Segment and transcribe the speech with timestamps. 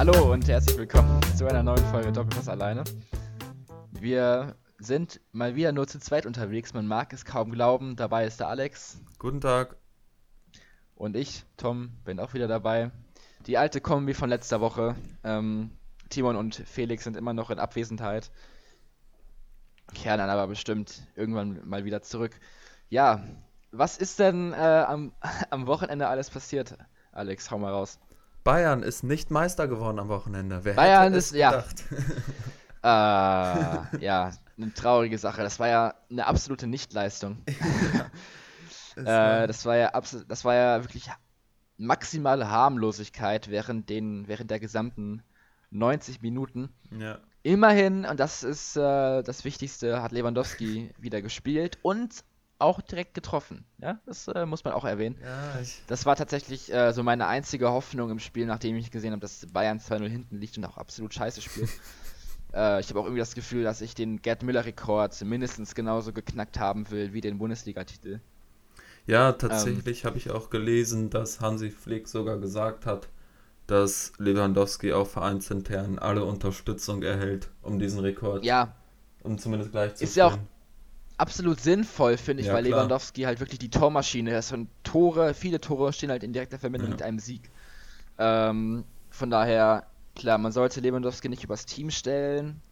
[0.00, 2.84] Hallo und herzlich willkommen zu einer neuen Folge Doppelpass alleine.
[3.90, 7.96] Wir sind mal wieder nur zu zweit unterwegs, man mag es kaum glauben.
[7.96, 9.76] Dabei ist der Alex Guten Tag.
[10.94, 12.92] und ich, Tom, bin auch wieder dabei.
[13.46, 14.96] Die alte Kombi von letzter Woche.
[15.22, 15.70] Ähm,
[16.08, 18.30] Timon und Felix sind immer noch in Abwesenheit.
[19.92, 22.40] Kehren dann aber bestimmt irgendwann mal wieder zurück.
[22.88, 23.22] Ja,
[23.70, 25.12] was ist denn äh, am,
[25.50, 26.78] am Wochenende alles passiert?
[27.12, 27.98] Alex, hau mal raus.
[28.50, 30.64] Bayern ist nicht Meister geworden am Wochenende.
[30.64, 31.62] Wer Bayern ist- ja.
[32.82, 32.86] Äh,
[34.02, 35.42] ja, eine traurige Sache.
[35.42, 37.38] Das war ja eine absolute Nichtleistung.
[38.96, 39.92] Es Äh, das war ja
[40.26, 41.08] das war ja wirklich
[41.76, 45.22] maximale Harmlosigkeit während den, während der gesamten
[45.70, 46.70] 90 Minuten.
[46.98, 47.18] ja.
[47.42, 52.24] Immerhin, und das ist äh, das Wichtigste, hat Lewandowski wieder gespielt und
[52.60, 53.64] auch direkt getroffen.
[53.78, 55.18] Ja, das äh, muss man auch erwähnen.
[55.22, 59.20] ja, Das war tatsächlich äh, so meine einzige Hoffnung im Spiel, nachdem ich gesehen habe,
[59.20, 61.70] dass Bayern 2-0 hinten liegt und auch absolut scheiße spielt.
[62.54, 66.58] äh, ich habe auch irgendwie das Gefühl, dass ich den Gerd Müller-Rekord mindestens genauso geknackt
[66.58, 68.20] haben will wie den Bundesliga-Titel.
[69.06, 69.38] ja, Ähm.
[69.38, 73.08] tatsächlich habe ich auch gelesen, dass Hansi Flick sogar gesagt hat,
[73.66, 78.74] dass Lewandowski auch vereinsintern alle Unterstützung erhält, um diesen Rekord, Ja,
[79.22, 80.38] um zumindest gleich zu Ist ja auch-.
[81.20, 82.78] Absolut sinnvoll, finde ich, Ja, weil klar.
[82.78, 86.90] Lewandowski halt wirklich die Tormaschine ist und Tore, viele Tore stehen halt in direkter Verbindung
[86.90, 86.96] Ja.
[86.96, 87.50] mit einem Sieg.
[88.18, 92.62] Ähm, von daher, klar, man sollte Lewandowski nicht übers Team stellen,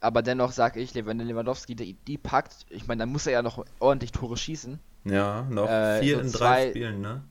[0.00, 3.42] aber dennoch sage ich, wenn Lewandowski die, die packt, ich meine, dann muss er ja
[3.42, 4.78] noch ordentlich Tore schießen.
[5.04, 7.24] Ja, noch Äh, vier so in drei Spielen, ne?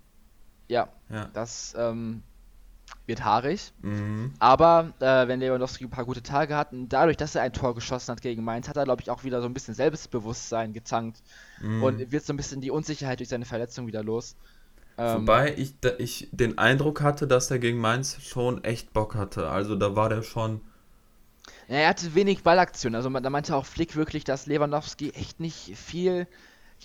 [0.67, 1.30] Ja, Ja.
[1.33, 2.23] das ähm,
[3.05, 3.71] wird haarig.
[3.81, 4.33] Mhm.
[4.39, 7.73] Aber äh, wenn Lewandowski ein paar gute Tage hat und dadurch, dass er ein Tor
[7.75, 11.21] geschossen hat gegen Mainz, hat er, glaube ich, auch wieder so ein bisschen Selbstbewusstsein getankt
[11.61, 11.83] Mhm.
[11.83, 14.35] und wird so ein bisschen die Unsicherheit durch seine Verletzung wieder los.
[14.97, 19.15] Ähm, Wobei ich, da- ich den Eindruck hatte, dass er gegen Mainz schon echt Bock
[19.15, 19.49] hatte.
[19.49, 20.61] Also da war der schon.
[21.67, 22.95] ja, er hatte wenig Ballaktion.
[22.95, 26.27] Also man- da meinte auch Flick wirklich, dass Lewandowski echt nicht viel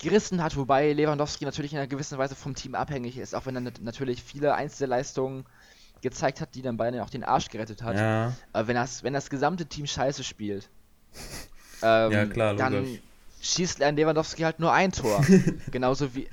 [0.01, 3.55] gerissen hat, wobei Lewandowski natürlich in einer gewissen Weise vom Team abhängig ist, auch wenn
[3.55, 5.45] er nat- natürlich viele Einzelleistungen
[6.03, 7.95] gezeigt hat, die dann Bayern ja auch den Arsch gerettet hat.
[7.97, 10.69] Ja, Aber wenn das, wenn das gesamte Team scheiße spielt,
[11.81, 12.99] ähm, Ja, klar, dann logisch.
[13.41, 15.25] schießt ein Lewandowski halt nur ein Tor.
[15.71, 16.29] genauso wie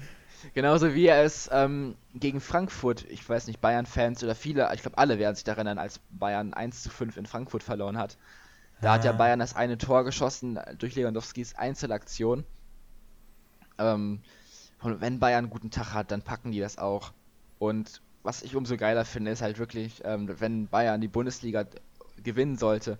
[0.54, 4.97] genauso wie er es ähm, gegen Frankfurt, ich weiß nicht, Bayern-Fans oder viele, ich glaube
[4.98, 8.16] alle werden sich daran erinnern, als Bayern 1 zu 5 in Frankfurt verloren hat.
[8.80, 9.16] Da hat ja Ah.
[9.16, 12.44] Bayern das eine Tor geschossen äh, durch Lewandowskis Einzelaktion.
[13.78, 14.20] Ähm,
[14.82, 17.12] und wenn Bayern einen guten Tag hat, dann packen die das auch.
[17.59, 21.66] Und was ich umso geiler finde, ist halt wirklich, ähm, wenn Bayern die Bundesliga
[22.22, 22.98] gewinnen sollte,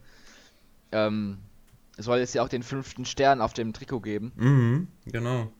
[0.92, 1.38] ähm,
[1.98, 4.32] soll es ja auch den fünften Stern auf dem Trikot geben.
[4.36, 5.50] mhm, genau.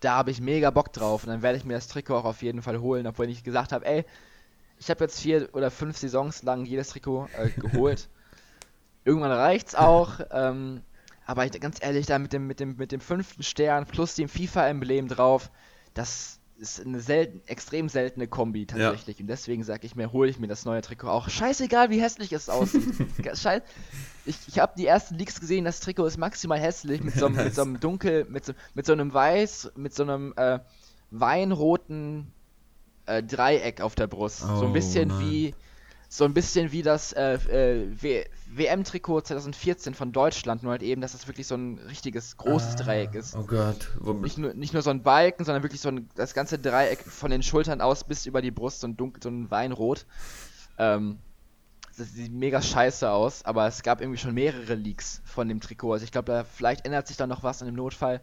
[0.00, 2.42] Da habe ich mega Bock drauf und dann werde ich mir das Trikot auch auf
[2.42, 4.04] jeden Fall holen, obwohl ich gesagt habe, ey,
[4.78, 8.08] ich habe jetzt vier oder fünf Saisons lang jedes Trikot äh, geholt.
[9.04, 10.20] Irgendwann reicht's auch.
[10.30, 10.82] Ähm,
[11.26, 14.28] aber ich, ganz ehrlich, da mit dem, mit dem, mit dem fünften Stern plus dem
[14.28, 15.50] FIFA-Emblem drauf,
[15.94, 19.20] das ist eine selten, extrem seltene Kombi tatsächlich.
[19.20, 21.28] Und deswegen sage ich mir, hole ich mir das neue Trikot auch.
[21.28, 22.82] Scheißegal, wie hässlich es aussieht.
[23.34, 23.62] Scheiß,
[24.26, 27.36] ich ich habe die ersten Leaks gesehen, das Trikot ist maximal hässlich mit so, einem-
[27.36, 30.58] mit so einem dunkel, mit so, mit so einem weiß, mit so einem äh,
[31.10, 32.32] weinroten
[33.06, 34.40] äh, Dreieck auf der Brust.
[34.40, 35.20] so ein Oh, bisschen nein.
[35.20, 35.54] wie
[36.10, 41.12] so ein bisschen wie das äh, äh, WM-Trikot 2014 von Deutschland, nur halt eben, dass
[41.12, 43.36] das wirklich so ein richtiges großes Ah, Dreieck ist.
[43.36, 43.90] Oh Gott.
[44.22, 47.30] Nicht nur, nicht nur so ein Balken, sondern wirklich so ein, das ganze Dreieck von
[47.30, 50.06] den Schultern aus bis über die Brust, so ein dunkel, so ein Weinrot.
[50.78, 51.18] Ähm,
[51.98, 55.92] das sieht mega scheiße aus, aber es gab irgendwie schon mehrere Leaks von dem Trikot.
[55.92, 58.22] Also ich glaube, da vielleicht ändert sich da noch was und im Notfall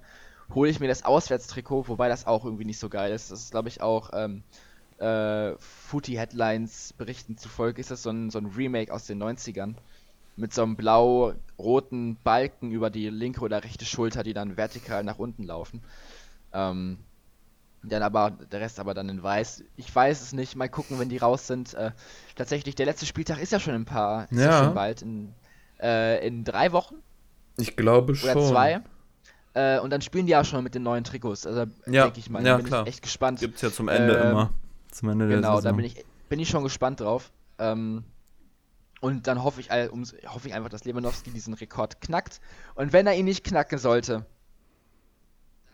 [0.54, 3.32] hole ich mir das Auswärtstrikot, wobei das auch irgendwie nicht so geil ist.
[3.32, 4.44] Das ist, glaube ich, auch ähm,
[5.00, 9.76] äh, Footy Headlines Berichten zufolge ist das so ein, so ein Remake aus den 90ern.
[10.38, 15.18] Mit so einem blau-roten Balken über die linke oder rechte Schulter, die dann vertikal nach
[15.20, 15.82] unten laufen.
[16.54, 17.00] Ähm,
[17.84, 19.64] dann aber, der Rest aber dann in weiß.
[19.76, 21.74] Ich weiß es nicht, mal gucken, wenn die raus sind.
[21.76, 21.92] Äh,
[22.36, 24.52] tatsächlich, der letzte Spieltag ist ja schon in ein paar, ist ja Ja.
[24.52, 25.34] schon bald, in,
[25.82, 26.96] äh, in drei Wochen
[27.58, 28.48] ich glaube oder schon.
[28.50, 28.82] zwei.
[29.54, 31.46] Äh, und dann spielen die ja schon mit den neuen Trikots.
[31.48, 32.84] Also Ja, denke ich mal, ja, bin klar.
[32.84, 33.40] ich echt gespannt.
[33.42, 34.50] Gibt's ja zum Ende Ähm, immer.
[34.96, 35.76] Zum Ende der Genau, da Saison.
[35.76, 37.34] bin ich, bin ich schon gespannt drauf.
[37.60, 38.06] Ähm,
[39.02, 42.40] und dann hoffe ich, hoffe ich einfach, dass Lewandowski diesen Rekord knackt.
[42.76, 44.26] Und wenn er ihn nicht knacken sollte,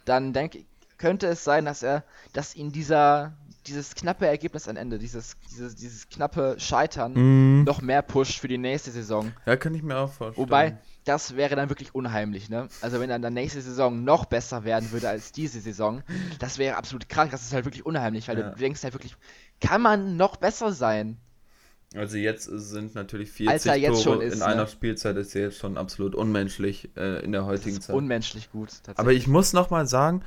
[0.05, 0.65] dann denke ich,
[0.97, 2.03] könnte es sein, dass er,
[2.33, 7.63] dass ihn dieser, dieses knappe Ergebnis am Ende, dieses, dieses, dieses knappe Scheitern, Mhm.
[7.63, 9.31] noch mehr pusht für die nächste Saison.
[9.45, 10.47] Ja, kann ich mir auch vorstellen.
[10.47, 12.69] Wobei, das wäre dann wirklich unheimlich, ne?
[12.81, 16.03] Also wenn dann nächste Saison noch besser werden würde als diese Saison,
[16.39, 18.49] das wäre absolut krank, das ist halt wirklich unheimlich, weil Ja.
[18.51, 19.15] du denkst halt wirklich,
[19.59, 21.17] kann man noch besser sein?
[21.93, 24.45] Also jetzt sind natürlich 40 Als er jetzt Tore schon ist, in ne?
[24.45, 27.95] einer Spielzeit ist ja jetzt schon absolut unmenschlich äh, in der Das heutigen ist Zeit.
[27.95, 28.99] unmenschlich gut, tatsächlich.
[28.99, 30.23] Aber ich muss noch mal sagen,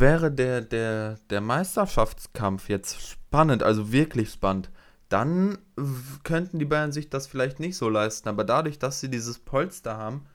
[0.00, 4.70] wäre der, der, der Meisterschaftskampf jetzt spannend, also wirklich spannend,
[5.08, 5.58] dann
[6.22, 8.28] könnten die Bayern sich das vielleicht nicht so leisten.
[8.28, 10.26] Aber dadurch, dass sie dieses Polster haben,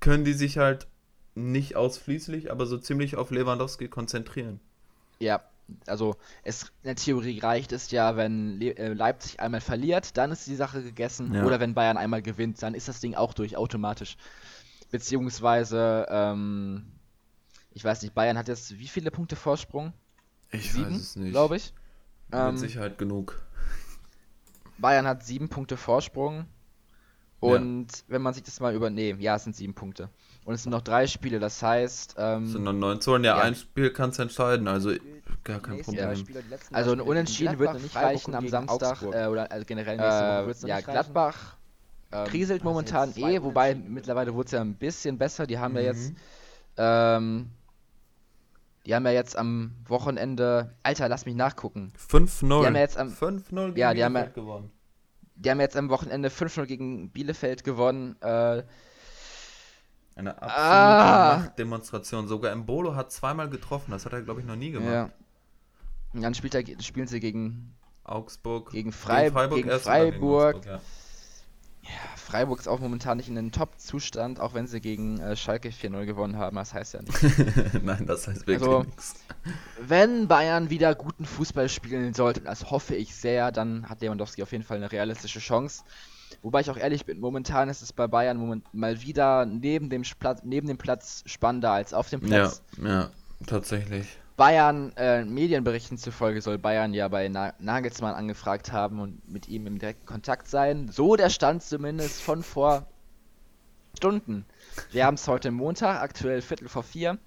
[0.00, 0.86] können die sich halt
[1.34, 4.60] nicht ausschließlich, aber so ziemlich auf Lewandowski konzentrieren.
[5.18, 5.42] Ja,
[5.86, 10.32] also es in der Theorie reicht es ja, wenn Le äh, Leipzig einmal verliert, dann
[10.32, 11.34] ist die Sache gegessen.
[11.34, 11.44] Ja.
[11.44, 14.16] Oder wenn Bayern einmal gewinnt, dann ist das Ding auch durch, automatisch.
[14.90, 16.86] Beziehungsweise, ähm,
[17.72, 19.92] ich weiß nicht, Bayern hat jetzt wie viele Punkte Vorsprung?
[20.50, 21.72] Ich Sieben, glaube ich.
[22.28, 23.40] Mit Ähm, Sicherheit genug.
[24.78, 26.46] Bayern hat sieben Punkte Vorsprung.
[27.38, 28.90] Und wenn man sich das mal über.
[28.90, 30.10] Nee, ja, es sind sieben Punkte.
[30.44, 32.16] Und es sind noch drei Spiele, das heißt.
[32.18, 33.24] Ähm, Es sind noch neun Zonen.
[33.24, 33.42] Ja, ja.
[33.42, 34.92] ein Spiel kann es entscheiden, also
[35.44, 36.16] gar kein Problem.
[36.16, 36.42] Spiele,
[36.72, 39.02] also ein Unentschieden wird noch nicht reichen am Samstag.
[39.02, 41.56] Äh, oder also generell nächste Woche wird's noch ja, Gladbach
[42.26, 45.46] kriselt momentan eh, wobei mittlerweile wurde es ja ein bisschen besser.
[45.46, 46.10] Die haben ja jetzt.
[46.10, 46.16] Mhm.
[46.76, 47.50] Ähm,
[48.86, 50.74] die haben ja jetzt am Wochenende.
[50.82, 51.92] Alter, lass mich nachgucken.
[51.96, 52.60] 5-0.
[52.60, 54.70] Die haben ja jetzt am- 5-0 gegen Ja, die haben ja- Bielefeld gewonnen.
[55.36, 58.16] Die haben jetzt am Wochenende 5-0 gegen Bielefeld gewonnen.
[58.20, 58.62] Äh,
[60.16, 61.38] Eine absolute Ah.
[61.38, 62.28] Machtdemonstration.
[62.28, 63.92] Sogar Embolo hat zweimal getroffen.
[63.92, 64.90] Das hat er, glaube ich, noch nie gemacht.
[64.92, 65.10] ja.
[66.12, 67.74] Und dann spielt er, spielen sie gegen
[68.04, 68.70] Augsburg.
[68.72, 70.56] Gegen Frei- gegen und dann Freiburg.
[70.56, 70.80] Augsburg,
[72.16, 76.04] Freiburg ist auch momentan nicht in einem Top-Zustand, auch wenn sie gegen äh, Schalke 4-0
[76.04, 76.56] gewonnen haben.
[76.56, 77.22] Das heißt ja nicht.
[77.22, 77.80] ja.
[77.82, 79.14] Nein, das heißt wirklich Also- nichts.
[79.80, 84.52] Wenn Bayern wieder guten Fußball spielen sollte, das hoffe ich sehr, dann hat Lewandowski auf
[84.52, 85.82] jeden Fall eine realistische Chance.
[86.42, 90.42] Wobei ich auch ehrlich bin, momentan ist es bei Bayern mal wieder neben dem, Platz,
[90.44, 92.62] neben dem Platz spannender als auf dem Ja, Platz.
[92.82, 93.10] ja,
[93.46, 94.06] tatsächlich.
[94.40, 99.66] Bayern, äh, Medienberichten zufolge soll Bayern ja bei Na Nagelsmann angefragt haben und mit ihm
[99.66, 100.88] im direkten Kontakt sein.
[100.88, 102.86] So der Stand zumindest von vor
[103.94, 104.46] Stunden.
[104.92, 107.18] Wir haben es heute Montag, aktuell Viertel vor vier.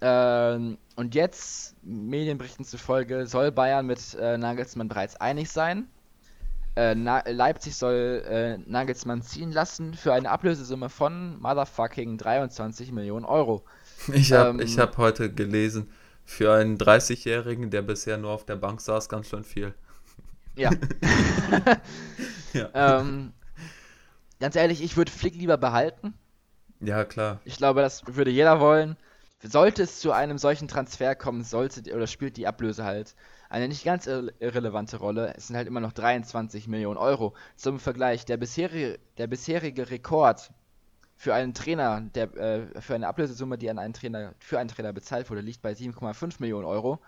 [0.00, 5.86] Ähm, und jetzt, Medienberichten zufolge, soll Bayern mit äh, Nagelsmann bereits einig sein.
[6.76, 13.64] Äh, Leipzig soll äh, Nagelsmann ziehen lassen für eine Ablösesumme von motherfucking 23 Millionen Euro.
[14.14, 15.90] Ich habe Ähm, ich hab heute gelesen,
[16.24, 19.74] für einen 30-Jährigen, der bisher nur auf der Bank saß, ganz schön viel.
[20.56, 20.70] Ja.
[22.52, 22.70] Ja.
[22.74, 23.32] ähm,
[24.40, 26.14] ganz ehrlich, ich würde Flick lieber behalten.
[26.80, 27.40] Ja, klar.
[27.44, 28.96] Ich glaube, das würde jeder wollen.
[29.42, 33.14] Sollte es zu einem solchen Transfer kommen, sollte oder spielt die Ablöse halt
[33.48, 35.34] eine nicht ganz irre- irrelevante Rolle.
[35.36, 37.34] Es sind halt immer noch 23 Millionen Euro.
[37.56, 40.52] Zum Vergleich, der bisherige, der bisherige Rekord
[41.22, 44.92] für einen Trainer, der äh, für eine Ablösesumme, die an einen Trainer, für einen Trainer
[44.92, 46.98] bezahlt wurde, liegt bei 7,5 Millionen Euro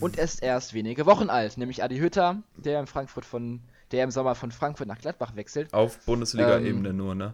[0.00, 4.10] und ist erst wenige Wochen alt, nämlich Adi Hütter, der in Frankfurt von, der im
[4.10, 5.72] Sommer von Frankfurt nach Gladbach wechselt.
[5.72, 7.32] Auf Bundesliga-Ebene Ähm, nur, ne?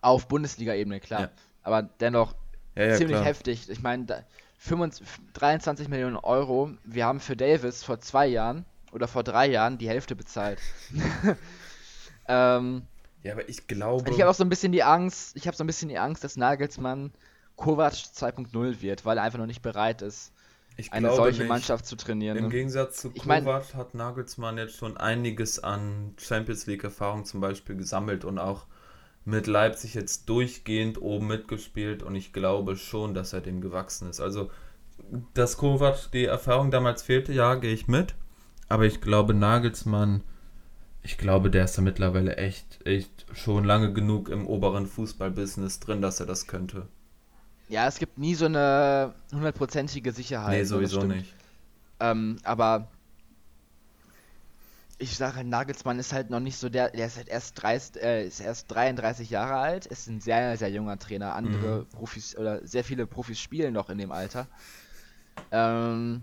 [0.00, 1.20] Auf Bundesliga-Ebene, klar.
[1.20, 1.30] Ja.
[1.64, 2.34] Aber dennoch
[2.74, 3.26] Ja, ja, ziemlich klar.
[3.26, 3.68] heftig.
[3.68, 4.24] Ich meine, da-
[4.56, 6.70] 25 23 Millionen Euro.
[6.82, 10.60] Wir haben für Davis vor zwei Jahren oder vor drei Jahren die Hälfte bezahlt.
[12.26, 12.86] ähm,
[13.22, 14.10] Ja, aber ich glaube.
[14.10, 16.24] ich habe auch so ein bisschen die Angst, ich habe so ein bisschen die Angst,
[16.24, 17.12] dass Nagelsmann
[17.56, 20.32] Kovac 2.0 wird, weil er einfach noch nicht bereit ist,
[20.76, 21.48] ich eine solche nicht.
[21.48, 22.36] Mannschaft zu trainieren.
[22.36, 22.50] Im ne?
[22.50, 27.76] Gegensatz zu Ich mein- Kovac hat Nagelsmann jetzt schon einiges an Champions League-Erfahrung zum Beispiel
[27.76, 28.66] gesammelt und auch
[29.24, 34.20] mit Leipzig jetzt durchgehend oben mitgespielt und ich glaube schon, dass er dem gewachsen ist.
[34.20, 34.50] Also,
[35.34, 38.14] dass Kovac die Erfahrung damals fehlte, ja, gehe ich mit.
[38.68, 40.22] Aber ich glaube, Nagelsmann,
[41.02, 46.02] ich glaube, der ist da mittlerweile echt, echt schon lange genug im oberen Fußballbusiness drin,
[46.02, 46.88] dass er das könnte.
[47.68, 50.52] Ja, es gibt nie so eine hundertprozentige Sicherheit.
[50.52, 51.34] nee, das sowieso nicht.
[52.00, 52.90] Ähm, aber
[54.98, 58.26] ich sage, Nagelsmann ist halt noch nicht so der, der ist halt erst 30, äh,
[58.26, 61.34] ist erst 33 Jahre alt, ist ein sehr, sehr junger Trainer.
[61.34, 61.86] Andere Mhm.
[61.86, 64.48] Profis oder sehr viele Profis spielen noch in dem Alter.
[65.50, 66.22] Ähm,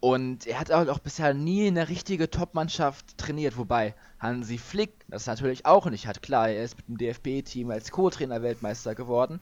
[0.00, 5.66] und er hat auch bisher nie eine richtige Top-Mannschaft trainiert, wobei Hansi Flick das natürlich
[5.66, 6.22] auch nicht hat.
[6.22, 9.40] Klar, er ist mit dem DFB-Team als Co-Trainer Weltmeister geworden,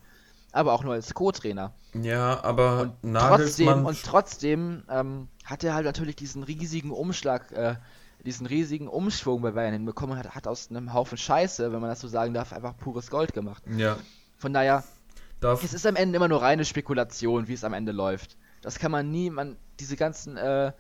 [0.53, 1.75] aber auch nur als Co-Trainer.
[1.93, 7.53] Ja, aber Und trotzdem, Nagelsmann und trotzdem ähm, hat er halt natürlich diesen riesigen Umschlag,
[7.53, 7.77] äh,
[8.25, 11.91] diesen riesigen Umschwung bei Bayern hinbekommen und hat, hat aus einem Haufen Scheiße, wenn man
[11.91, 13.63] das so sagen darf, einfach pures Gold gemacht.
[13.77, 13.99] Ja,
[14.39, 14.83] Von daher,
[15.41, 18.39] darf, es ist am Ende immer nur reine Spekulation, wie es am Ende läuft.
[18.63, 20.73] Das kann man nie, man, diese ganzen, äh,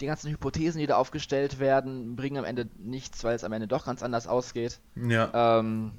[0.00, 3.68] die ganzen Hypothesen, die da aufgestellt werden, bringen am Ende nichts, weil es am Ende
[3.68, 4.80] doch ganz anders ausgeht.
[4.96, 5.92] ja, Ähm,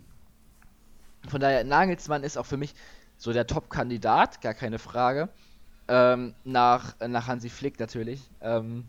[1.27, 2.73] von daher, Nagelsmann ist auch für mich
[3.17, 5.29] so der Top-Kandidat, gar keine Frage.
[5.88, 8.21] Ähm, nach, nach Hansi Flick natürlich.
[8.41, 8.85] Ähm,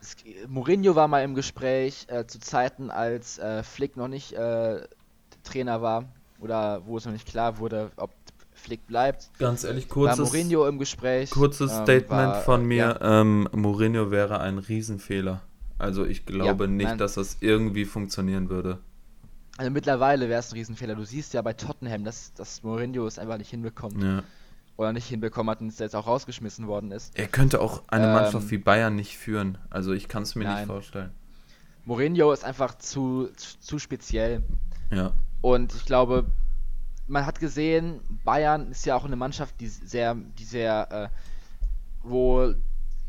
[0.00, 0.16] es,
[0.46, 4.86] Mourinho war mal im Gespräch äh, zu Zeiten, als äh, Flick noch nicht äh,
[5.42, 6.04] Trainer war
[6.40, 8.10] oder wo es noch nicht klar wurde, ob
[8.58, 9.30] Flick bleibt.
[9.38, 11.30] Ganz ehrlich, War kurzes, Mourinho im Gespräch.
[11.30, 12.98] kurzes ähm, Statement war, von mir.
[13.00, 15.40] Ja, Ähm, Mourinho wäre ein Riesenfehler.
[15.78, 16.98] Also ich glaube Ja, nicht, nein.
[16.98, 18.78] dass das irgendwie funktionieren würde.
[19.56, 20.94] also mittlerweile wäre es ein Riesenfehler.
[20.96, 24.02] Du siehst ja bei Tottenham, dass, dass Mourinho es einfach nicht hinbekommt.
[24.02, 24.22] Ja.
[24.76, 27.16] Oder nicht hinbekommen hat und es jetzt auch rausgeschmissen worden ist.
[27.18, 29.58] Er könnte auch eine Ähm, Mannschaft wie Bayern nicht führen.
[29.70, 30.66] Also ich kann es mir nicht Nein.
[30.66, 31.10] vorstellen.
[31.84, 34.42] Mourinho ist einfach zu, zu, zu speziell.
[34.92, 35.12] Ja.
[35.40, 36.26] Und ich glaube,
[37.08, 41.08] man hat gesehen, Bayern ist ja auch eine Mannschaft, die sehr, die sehr, äh,
[42.02, 42.54] wo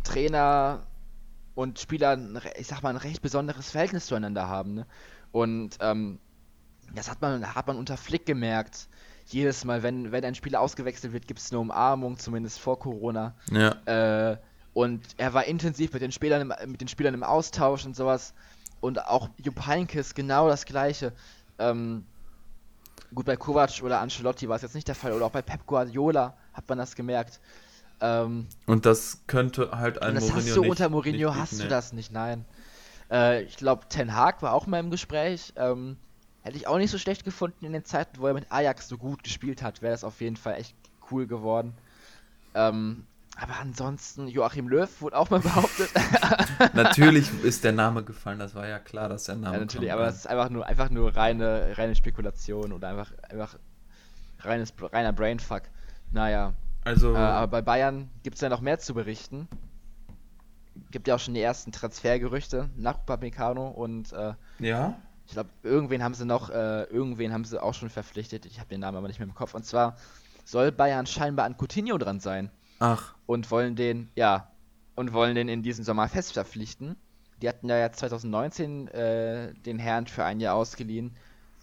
[0.03, 0.87] Trainer
[1.55, 2.17] und Spieler,
[2.57, 4.75] ich sag mal, ein recht besonderes Verhältnis zueinander haben.
[4.75, 4.87] Ne?
[5.31, 6.19] Und ähm,
[6.95, 8.87] das hat man, hat man unter Flick gemerkt.
[9.25, 13.35] Jedes Mal, wenn, wenn ein Spieler ausgewechselt wird, gibt es eine Umarmung, zumindest vor Corona.
[13.51, 14.31] Ja.
[14.31, 14.37] Äh,
[14.73, 18.33] und er war intensiv mit den Spielern im, mit den Spielern im Austausch und sowas.
[18.79, 21.11] Und auch Jupp Heynckes genau das gleiche.
[21.59, 22.05] Ähm,
[23.13, 25.13] gut, bei Kovac oder Ancelotti war es jetzt nicht der Fall.
[25.13, 27.39] Oder auch bei Pep Guardiola hat man das gemerkt.
[28.01, 31.39] Ähm, Und das könnte halt ein und das Mourinho hast du nicht, unter Mourinho, nicht
[31.39, 31.69] hast bieten, du nee.
[31.69, 32.45] das nicht, nein.
[33.11, 35.53] Äh, ich glaube, Ten Hag war auch mal im Gespräch.
[35.57, 35.97] Ähm,
[36.41, 38.97] hätte ich auch nicht so schlecht gefunden in den Zeiten, wo er mit Ajax so
[38.97, 39.81] gut gespielt hat.
[39.81, 40.75] Wäre das auf jeden Fall echt
[41.11, 41.73] cool geworden.
[42.53, 43.05] Ähm,
[43.41, 45.89] aber ansonsten, Joachim Löw wurde auch mal behauptet.
[46.73, 50.01] Natürlich ist der Name gefallen, das war ja klar, dass der Name Ja, natürlich, aber
[50.01, 50.07] ja.
[50.07, 53.57] das ist einfach nur, einfach nur reine, reine Spekulation oder einfach, einfach
[54.39, 55.63] reines, reiner Brainfuck.
[56.11, 56.53] Naja,
[56.83, 59.47] Also, äh, aber bei Bayern gibt es ja noch mehr zu berichten.
[60.91, 66.03] Gibt ja auch schon die ersten Transfergerüchte nach Upamecano und äh, ja, ich glaube, irgendwen
[66.03, 68.47] haben sie noch, äh, irgendwen haben sie auch schon verpflichtet.
[68.47, 69.53] Ich habe den Namen aber nicht mehr im Kopf.
[69.53, 69.95] Und zwar
[70.43, 74.51] soll Bayern scheinbar an Coutinho dran sein ach, und wollen den, ja,
[74.95, 76.95] und wollen den in diesem Sommer fest verpflichten.
[77.41, 81.15] Die hatten ja jetzt 2019 äh, den Herrn für ein Jahr ausgeliehen,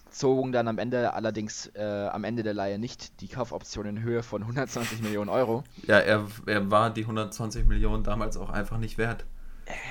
[0.09, 4.23] zogen dann am Ende allerdings äh, am Ende der Leihe nicht die Kaufoption in Höhe
[4.23, 5.63] von 120 Millionen Euro.
[5.85, 9.25] ja, er, er war die 120 Millionen damals auch einfach nicht wert.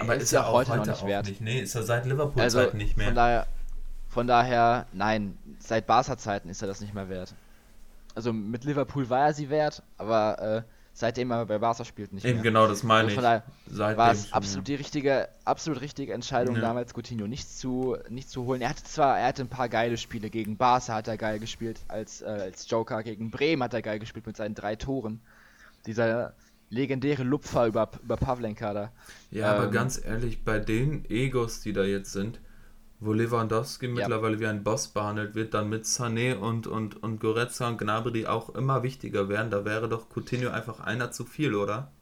[0.00, 1.26] Aber ist, er auch heute, noch nicht auch wert.
[1.28, 1.40] nicht.
[1.42, 3.06] Nee, ist er seit Liverpool Also Zeit nicht mehr.
[3.08, 3.46] von daher,
[4.08, 7.34] von daher, nein, seit Barca-Zeiten ist er das nicht mehr wert.
[8.14, 10.62] Also mit Liverpool war er sie wert, aber äh,
[10.96, 12.42] seitdem er bei Barca spielt nicht Eben mehr.
[12.42, 13.96] genau, das meine Also ich.
[13.96, 16.60] war es absolut die richtige, absolut richtige Entscheidung Ja.
[16.60, 18.60] damals, Coutinho nicht zu, nicht zu holen.
[18.62, 21.80] Er hatte zwar, er hatte ein paar geile Spiele gegen Barca hat er geil gespielt
[21.88, 25.20] als, äh, als Joker, gegen Bremen hat er geil gespielt mit seinen drei Toren.
[25.86, 26.34] Dieser
[26.70, 28.92] legendäre Lupfer über, über Pavlenka da.
[29.30, 32.40] Ja, aber Ähm, ganz ehrlich, bei den Egos, die da jetzt sind,
[32.98, 37.68] wo Lewandowski mittlerweile wie ein Boss behandelt wird, dann mit Sané und, und, und Goretzka
[37.68, 41.92] und Gnabry auch immer wichtiger werden, da wäre doch Coutinho einfach einer zu viel, oder?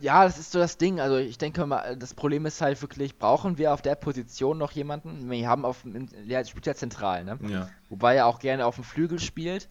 [0.00, 1.00] Ja, das ist so das Ding.
[1.00, 4.72] Also ich denke mal, das Problem ist halt wirklich, brauchen wir auf der Position noch
[4.72, 5.30] jemanden?
[5.30, 7.38] Wir haben auf dem, der spielt ja zentral, ne?
[7.48, 7.68] Ja.
[7.88, 9.68] Wobei er auch gerne auf dem Flügel spielt.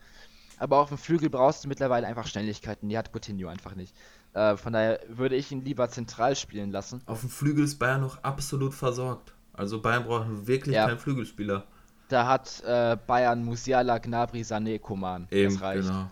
[0.58, 2.88] Aber auf dem Flügel brauchst du mittlerweile einfach Schnelligkeiten.
[2.88, 3.94] Die hat Coutinho einfach nicht.
[4.34, 7.02] Äh, von daher würde ich ihn lieber zentral spielen lassen.
[7.06, 9.35] Auf dem Flügel ist Bayern noch absolut versorgt.
[9.58, 10.88] Also Bayern braucht wirklich Ja.
[10.88, 11.66] keinen Flügelspieler.
[12.10, 15.28] Da hat äh, Bayern Musiala, Gnabry, Sané, Coman.
[15.32, 15.88] Eben, das reicht.
[15.88, 16.10] genau.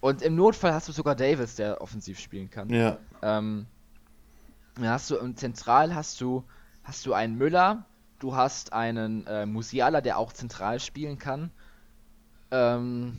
[0.00, 2.68] Und im Notfall hast du sogar Davis, der offensiv spielen kann.
[2.70, 2.98] Ja.
[3.22, 3.66] Ähm,
[4.76, 6.44] dann hast du im Zentral hast du
[6.84, 7.84] hast du einen Müller,
[8.18, 11.50] du hast einen äh, Musiala, der auch zentral spielen kann.
[12.50, 13.18] Ähm,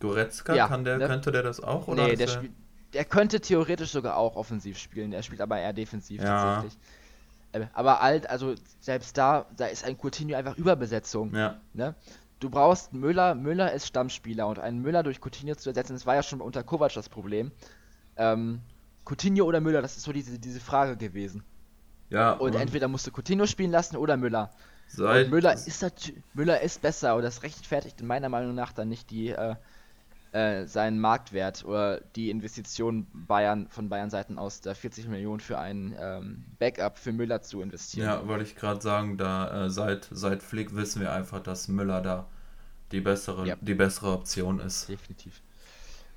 [0.00, 1.06] Goretzka, Ja, kann der, ne?
[1.06, 1.86] könnte der das auch?
[1.88, 2.52] Oder nee, der, er- spielt,
[2.94, 6.54] der könnte theoretisch sogar auch offensiv spielen, der spielt aber eher defensiv Ja.
[6.62, 6.80] tatsächlich.
[7.52, 11.34] Äh, Aber alt, also selbst da, da ist ein Coutinho einfach Überbesetzung.
[11.34, 11.94] Ja, Ne?
[12.38, 16.14] Du brauchst Müller, Müller ist Stammspieler und einen Müller durch Coutinho zu ersetzen, das war
[16.14, 17.52] ja schon unter Kovac das Problem.
[18.16, 18.60] Ähm,
[19.04, 21.42] Coutinho oder Müller, das ist so diese, diese Frage gewesen.
[22.08, 24.50] ja Und entweder musst du Coutinho spielen lassen oder Müller.
[25.24, 25.84] Und Müller ist
[26.34, 29.54] Müller ist besser und das rechtfertigt in meiner Meinung nach dann nicht die äh,
[30.32, 35.58] äh, seinen Marktwert oder die Investition Bayern von Bayern Seiten aus da 40 Millionen für
[35.58, 38.06] einen ähm, Backup für Müller zu investieren.
[38.06, 42.00] Ja, wollte ich gerade sagen, da äh, seit, seit Flick wissen wir einfach, dass Müller
[42.00, 42.26] da
[42.92, 43.56] die bessere, Ja.
[43.60, 44.88] die bessere Option ist.
[44.88, 45.40] Definitiv.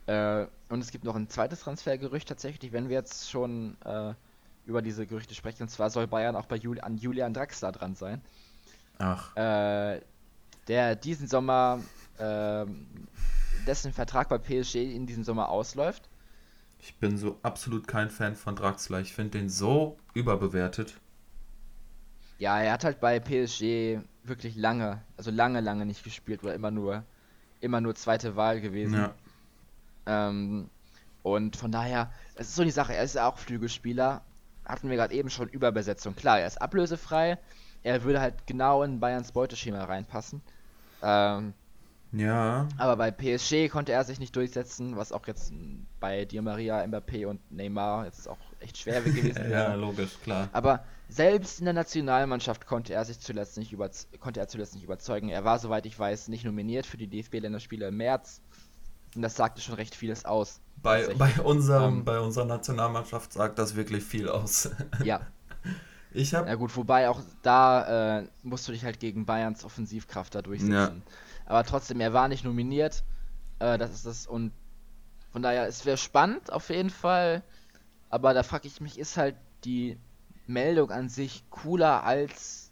[0.05, 4.13] Äh, und es gibt noch ein zweites Transfergerücht tatsächlich, wenn wir jetzt schon äh,
[4.65, 5.63] über diese Gerüchte sprechen.
[5.63, 8.21] Und zwar soll Bayern auch bei Juli an Julian Draxler dran sein.
[8.99, 10.01] Ach, Äh,
[10.67, 11.79] der diesen Sommer,
[12.19, 12.85] ähm,
[13.65, 16.09] dessen Vertrag bei PSG in diesem Sommer ausläuft.
[16.77, 18.99] ich bin so absolut kein Fan von Draxler.
[19.01, 20.99] Ich finde den so überbewertet.
[22.37, 26.71] Ja, er hat halt bei PSG wirklich lange, also lange, lange nicht gespielt oder immer
[26.71, 27.03] nur,
[27.59, 28.93] immer nur zweite Wahl gewesen.
[28.93, 29.15] Ja,
[30.05, 30.69] Ähm,
[31.23, 34.23] und von daher, es ist so die Sache, er ist ja auch Flügelspieler,
[34.65, 36.15] hatten wir gerade eben schon Überbesetzung.
[36.15, 37.37] Klar, er ist ablösefrei.
[37.83, 40.41] Er würde halt genau in Bayerns Beuteschema reinpassen.
[41.01, 41.53] Ähm,
[42.13, 42.67] Ja.
[42.77, 45.51] aber bei PSG konnte er sich nicht durchsetzen, was auch jetzt
[45.99, 49.75] bei Di Maria, Mbappé und Neymar jetzt auch echt schwer gewesen Ja, wäre.
[49.77, 50.47] logisch, klar.
[50.53, 53.89] Aber selbst in der Nationalmannschaft konnte er sich zuletzt nicht über
[54.19, 55.29] konnte er zuletzt nicht überzeugen.
[55.29, 58.41] Er war, soweit ich weiß, nicht nominiert für die DFB-Länderspiele im März.
[59.15, 60.59] Und das sagte schon recht vieles aus.
[60.81, 62.05] Bei, bei, unserem, Ähm.
[62.05, 64.69] bei unserer Nationalmannschaft sagt das wirklich viel aus.
[65.03, 65.21] Ja,
[66.13, 70.33] Ich habe ja gut, wobei auch da äh, musst du dich halt gegen Bayerns Offensivkraft
[70.35, 71.01] da durchsetzen.
[71.45, 73.03] Aber trotzdem, er war nicht nominiert.
[73.59, 74.51] Äh, das ist das und
[75.31, 77.43] von daher, es wäre spannend auf jeden Fall.
[78.09, 79.97] Aber da frage ich mich, ist halt die
[80.45, 82.71] Meldung an sich cooler als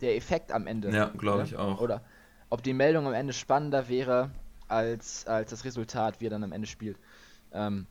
[0.00, 0.90] der Effekt am Ende?
[0.90, 1.80] Ja, glaube ich auch.
[1.80, 2.02] Oder
[2.50, 4.30] ob die Meldung am Ende spannender wäre
[4.66, 6.98] als, als das Resultat, wie er dann am Ende spielt.
[7.52, 7.86] Ähm,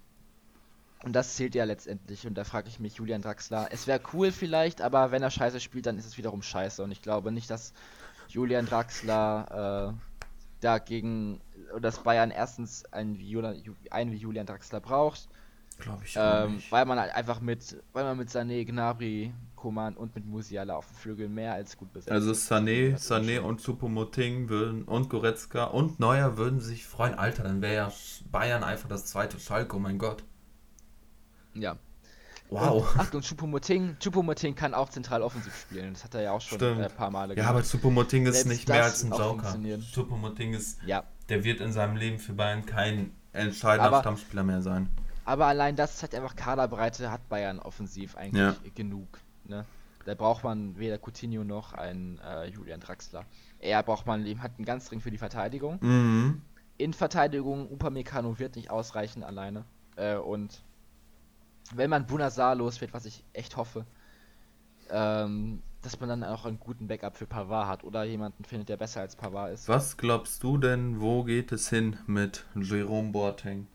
[1.03, 2.25] und das zählt ja letztendlich.
[2.27, 5.59] Und da frage ich mich, Julian Draxler, es wäre cool vielleicht, aber wenn er scheiße
[5.59, 6.83] spielt, dann ist es wiederum scheiße.
[6.83, 7.73] Und ich glaube nicht, dass
[8.33, 10.23] Julian Draxler äh,
[10.59, 11.39] dagegen,
[11.79, 13.61] dass Bayern erstens einen wie, Julian,
[13.91, 15.29] einen wie Julian Draxler braucht,
[15.79, 20.15] Glaube ich ähm, weil man halt einfach mit, weil man mit Sané, Gnabry, Koman und
[20.15, 22.31] mit Musiala auf dem Flügel mehr als gut besetzt Also.
[22.31, 27.15] Sané, ist Sané und Choupo-Moting würden und Goretzka und Neuer würden sich freuen.
[27.15, 27.91] Alter, dann wäre ja
[28.31, 30.23] Bayern einfach das zweite Schalke, oh mein Gott.
[31.53, 31.77] Ja.
[32.53, 32.93] Wow.
[32.93, 35.93] Und, Achtung, Choupo-Moting, Choupo-Moting kann auch zentral offensiv spielen.
[35.93, 38.47] Das hat er ja auch schon äh, ein paar Male Ja, aber Choupo-Moting ist Selbst
[38.49, 39.57] nicht mehr als ein Joker.
[39.93, 44.61] Choupo-Moting ist, Ja, der wird in seinem Leben für Bayern kein entscheidender Aber- Stammspieler mehr
[44.61, 44.89] sein.
[45.25, 48.55] aber allein das zeigt einfach Kaderbreite hat Bayern offensiv eigentlich Ja.
[48.75, 49.07] genug.
[49.45, 49.65] Ne?
[50.05, 53.23] Da braucht man weder Coutinho noch einen äh, Julian Draxler.
[53.59, 55.77] Er braucht man, ihm hat einen ganz dringend für die Verteidigung.
[55.81, 56.41] Mhm.
[56.77, 59.63] In Verteidigung, Upamecano wird nicht ausreichen alleine.
[59.95, 60.61] Äh, und
[61.73, 63.85] wenn man Bunazar los wird, was ich echt hoffe,
[64.89, 68.77] ähm, dass man dann auch einen guten Backup für Pavard hat oder jemanden findet, der
[68.77, 69.67] besser als Pavard ist.
[69.67, 73.67] Was glaubst du denn, wo geht es hin mit Jerome Boateng?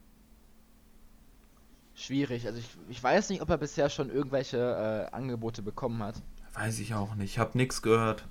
[1.95, 2.47] Schwierig.
[2.47, 6.15] Also ich, ich weiß nicht, ob er bisher schon irgendwelche äh, Angebote bekommen hat.
[6.55, 7.33] Weiß ich auch nicht.
[7.33, 8.25] Ich habe nichts gehört.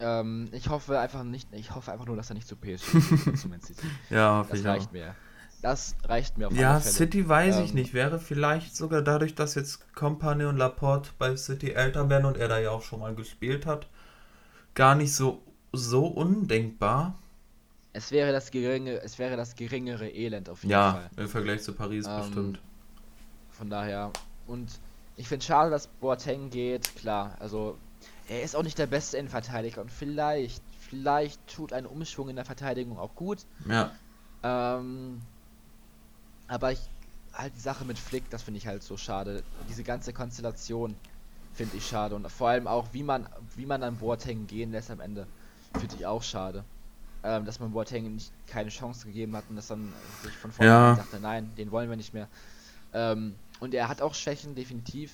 [0.00, 3.02] Ähm, ich hoffe einfach nicht, ich hoffe einfach nur, dass er nicht zu PSG geht,
[3.02, 3.86] sondern zu Man City.
[4.08, 4.70] Ja, hoffe Das ich auch.
[4.72, 5.14] reicht mir.
[5.62, 7.06] Das reicht mir auf Ja, alle Fälle.
[7.06, 7.94] City weiß ich Ähm, nicht.
[7.94, 12.48] Wäre vielleicht sogar dadurch, dass jetzt Company und Laporte bei City älter werden und er
[12.48, 13.88] da ja auch schon mal gespielt hat,
[14.74, 15.42] gar nicht so,
[15.72, 17.18] so undenkbar.
[17.92, 21.10] Es wäre das geringe, es wäre das geringere Elend auf jeden Ja, Fall.
[21.16, 22.62] im Vergleich zu Paris Ähm, bestimmt.
[23.50, 24.12] Von daher.
[24.46, 24.80] Und
[25.16, 26.94] ich finde schade, dass Boateng geht.
[26.96, 27.80] Klar, also
[28.26, 32.44] er ist auch nicht der beste Innenverteidiger und vielleicht, vielleicht tut ein Umschwung in der
[32.46, 33.46] Verteidigung auch gut.
[33.66, 33.98] Ja,
[34.42, 35.29] Ähm,
[36.50, 36.80] aber ich
[37.32, 39.42] halt die Sache mit Flick, das finde ich halt so schade.
[39.68, 40.96] Diese ganze Konstellation
[41.54, 44.90] finde ich schade und vor allem auch, wie man, wie man an Boateng gehen lässt
[44.90, 45.26] am Ende,
[45.78, 46.64] finde ich auch schade.
[47.22, 49.92] Ähm, dass man Boateng nicht keine Chance gegeben hat und dass dann
[50.24, 50.96] sich von vornherein Ja.
[50.96, 52.26] sagte, nein, den wollen wir nicht mehr.
[52.94, 55.12] Ähm, und er hat auch Schwächen, definitiv.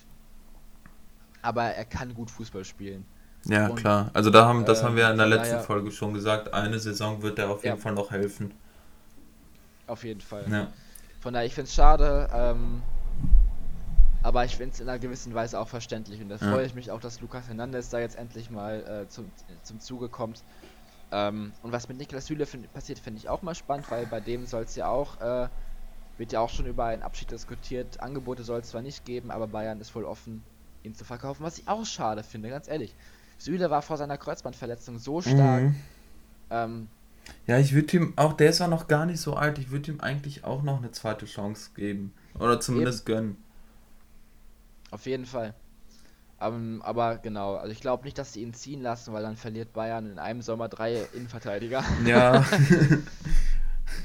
[1.43, 3.05] Aber er kann gut Fußball spielen.
[3.45, 4.11] ja, Und, klar.
[4.15, 6.55] Also da haben, das ähm, haben wir in der letzten daher- Folge schon gesagt.
[6.55, 7.83] Eine Saison wird er auf jeden Ja.
[7.83, 8.53] Fall noch helfen.
[9.87, 10.45] Auf jeden Fall.
[10.51, 10.69] Ja.
[11.27, 12.81] Von daher, ich finde es schade, ähm,
[14.23, 16.23] aber ich finde es in einer gewissen Weise auch verständlich.
[16.23, 16.49] Und da Ja.
[16.49, 19.33] freue ich mich auch, dass Lukas Hernandez da jetzt endlich mal äh, zum,
[19.65, 20.45] zum Zuge kommt.
[21.11, 24.21] Ähm, und was mit Niklas Süle find, passiert, finde ich auch mal spannend, weil bei
[24.21, 25.49] dem soll es ja auch, äh,
[26.17, 27.99] wird ja auch schon über einen Abschied diskutiert.
[27.99, 30.45] Angebote soll es zwar nicht geben, aber Bayern ist wohl offen,
[30.85, 32.95] ihn zu verkaufen, was ich auch schade finde, ganz ehrlich.
[33.37, 35.65] Süle war vor seiner Kreuzbandverletzung so stark.
[35.65, 35.75] Mhm.
[36.51, 36.89] Ähm,
[37.47, 39.91] Ja, ich würde ihm auch, der ist ja noch gar nicht so alt, ich würde
[39.93, 42.13] ihm eigentlich auch noch eine zweite Chance geben.
[42.39, 43.37] Oder zumindest gönnen.
[44.91, 45.55] Auf jeden Fall.
[46.41, 49.73] Ähm, aber genau, also ich glaube nicht, dass sie ihn ziehen lassen, weil dann verliert
[49.73, 51.83] Bayern in einem Sommer drei Innenverteidiger.
[52.05, 52.45] Ja,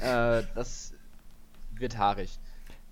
[0.02, 0.92] äh, das
[1.76, 2.38] wird haarig.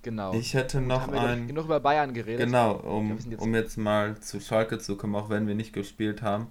[0.02, 0.32] Genau.
[0.32, 1.46] ich hätte Gut, noch ein.
[1.46, 2.46] genug über Bayern geredet.
[2.46, 5.72] Genau, um, glaub, jetzt- um jetzt mal zu Schalke zu kommen, auch wenn wir nicht
[5.74, 6.46] gespielt haben,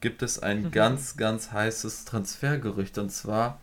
[0.00, 2.98] gibt es ein ganz, ganz heißes Transfergerücht.
[2.98, 3.58] Und zwar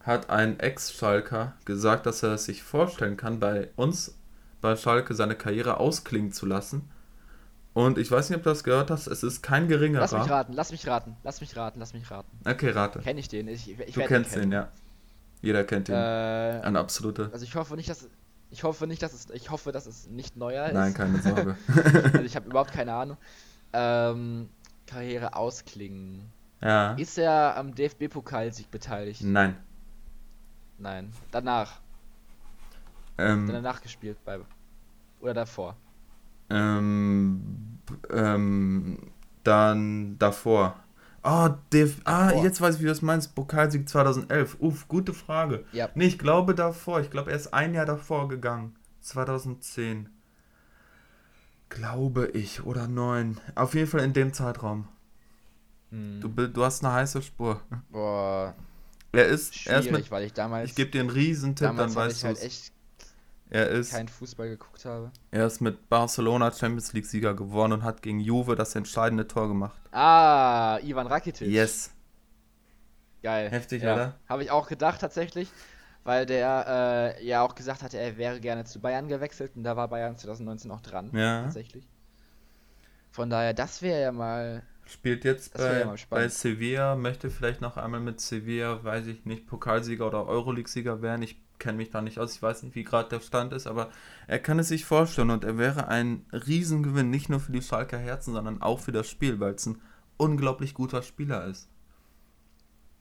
[0.00, 4.14] hat ein Ex-Schalker gesagt, dass er es sich vorstellen kann, bei uns,
[4.60, 6.88] bei Schalke, seine Karriere ausklingen zu lassen.
[7.74, 10.30] Und ich weiß nicht, ob du das gehört hast, es ist kein Lass mich geringerer.
[10.30, 12.28] raten, lass mich raten, lass mich raten, lass mich raten.
[12.46, 12.98] Okay, rate.
[13.00, 13.48] Kenn ich den?
[13.48, 14.68] Ich, ich, Du kennst ihn, ja.
[15.40, 15.94] Jeder kennt ihn.
[15.94, 17.30] Äh, Ein absoluter.
[17.32, 18.08] also ich hoffe nicht, dass
[18.50, 20.74] ich hoffe nicht, dass es ich hoffe, dass es nicht neuer ist.
[20.74, 21.56] Nein, keine Sorge.
[22.12, 23.16] Also ich habe überhaupt keine Ahnung.
[23.72, 24.50] Ähm,
[24.86, 26.30] Karriere ausklingen.
[26.60, 26.92] ja.
[26.94, 29.22] Ist er am DFB-Pokalsieg beteiligt?
[29.22, 29.56] Nein.
[30.78, 31.12] Nein.
[31.30, 31.80] Danach.
[33.18, 34.40] Ähm, danach gespielt bei.
[35.20, 35.76] Oder davor.
[36.50, 37.78] Ähm,
[38.10, 39.12] ähm,
[39.44, 40.76] dann davor.
[41.24, 42.42] Oh, DF ah, Davor.
[42.42, 43.34] jetzt weiß ich, wie du das meinst.
[43.34, 44.56] Pokalsieg 2011.
[44.58, 45.64] Uff, gute Frage.
[45.72, 45.88] Ja.
[45.94, 47.00] Nee, ich glaube davor.
[47.00, 48.74] Ich glaube, er ist ein Jahr davor gegangen.
[49.02, 50.08] 2010.
[51.74, 52.64] Glaube ich.
[52.64, 53.40] Oder neun.
[53.54, 54.88] Auf jeden Fall in dem Zeitraum.
[55.90, 56.20] Hm.
[56.20, 57.62] Du, du hast eine heiße Spur.
[57.90, 58.54] Boah,
[59.12, 61.96] Er ist, er schwierig, mit, weil ich damals, ich gebe dir einen Riesentipp, dann damals
[61.96, 62.44] weil weißt ich du halt es.
[62.44, 62.72] echt
[63.50, 65.10] Er ist, keinen Fußball geguckt habe.
[65.30, 69.48] er ist mit Barcelona Champions League Sieger geworden und hat gegen Juve das entscheidende Tor
[69.48, 69.80] gemacht.
[69.92, 71.48] Ah, Ivan Rakitic.
[71.48, 71.90] Yes.
[73.22, 73.50] Geil.
[73.50, 73.94] Heftig, ja.
[73.94, 74.14] oder?
[74.28, 75.48] Habe ich auch gedacht tatsächlich,
[76.04, 79.76] weil der äh, ja auch gesagt hatte, er wäre gerne zu Bayern gewechselt und da
[79.76, 81.10] war Bayern 2019 auch dran.
[81.12, 81.42] Ja.
[81.44, 81.86] Tatsächlich.
[83.10, 84.62] Von daher, das wäre ja mal.
[84.86, 89.06] Spielt jetzt wär ja bei, mal bei Sevilla, möchte vielleicht noch einmal mit Sevilla, weiß
[89.06, 91.22] ich nicht, Pokalsieger oder Euroleague-Sieger werden.
[91.22, 93.90] Ich kenne mich da nicht aus, ich weiß nicht, wie gerade der Stand ist, aber
[94.26, 97.98] er kann es sich vorstellen und er wäre ein Riesengewinn, nicht nur für die Schalker
[97.98, 99.80] Herzen, sondern auch für das Spiel, weil es ein
[100.16, 101.68] unglaublich guter Spieler ist.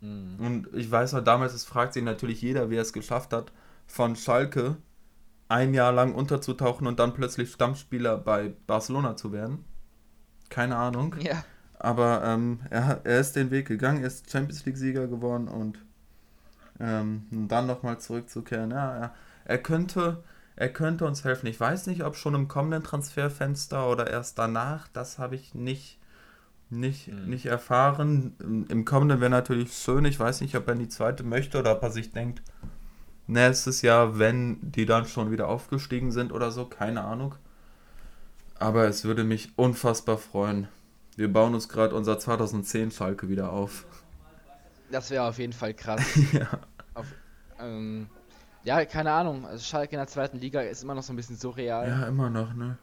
[0.02, 0.36] Hm.
[0.40, 3.52] Und ich weiß noch, damals, es fragt sich natürlich jeder, wie er es geschafft hat,
[3.88, 4.78] von Schalke
[5.48, 9.66] ein Jahr lang unterzutauchen und dann plötzlich Stammspieler bei Barcelona zu werden.
[10.50, 11.16] Keine Ahnung.
[11.20, 11.44] Ja.
[11.78, 15.80] Aber ähm, er, er ist den Weg gegangen, er ist Champions League-Sieger geworden und
[16.80, 18.72] ähm, dann nochmal zurückzukehren.
[18.72, 20.24] Ja, ja, er könnte,
[20.56, 21.48] er könnte uns helfen.
[21.48, 24.88] Ich weiß nicht, ob schon im kommenden Transferfenster oder erst danach.
[24.90, 26.00] Das habe ich nicht,
[26.72, 27.30] nicht, Hm.
[27.30, 28.36] nicht erfahren.
[28.70, 30.06] Im, kommenden wäre natürlich schön.
[30.06, 32.42] Ich weiß nicht, ob er in die zweite möchte oder ob er sich denkt,
[33.28, 37.36] nächstes Jahr, wenn die dann schon wieder aufgestiegen sind oder so, keine Ahnung.
[38.60, 40.68] Aber es würde mich unfassbar freuen.
[41.16, 43.86] Wir bauen uns gerade unser 2010 Schalke wieder auf.
[44.92, 46.02] Das wäre auf jeden Fall krass.
[46.32, 46.48] ja.
[47.60, 48.08] ähm,
[48.64, 49.46] ja, keine Ahnung.
[49.46, 51.88] Also Schalke in der zweiten Liga ist immer noch so ein bisschen surreal.
[51.88, 52.78] ja, immer noch, ne?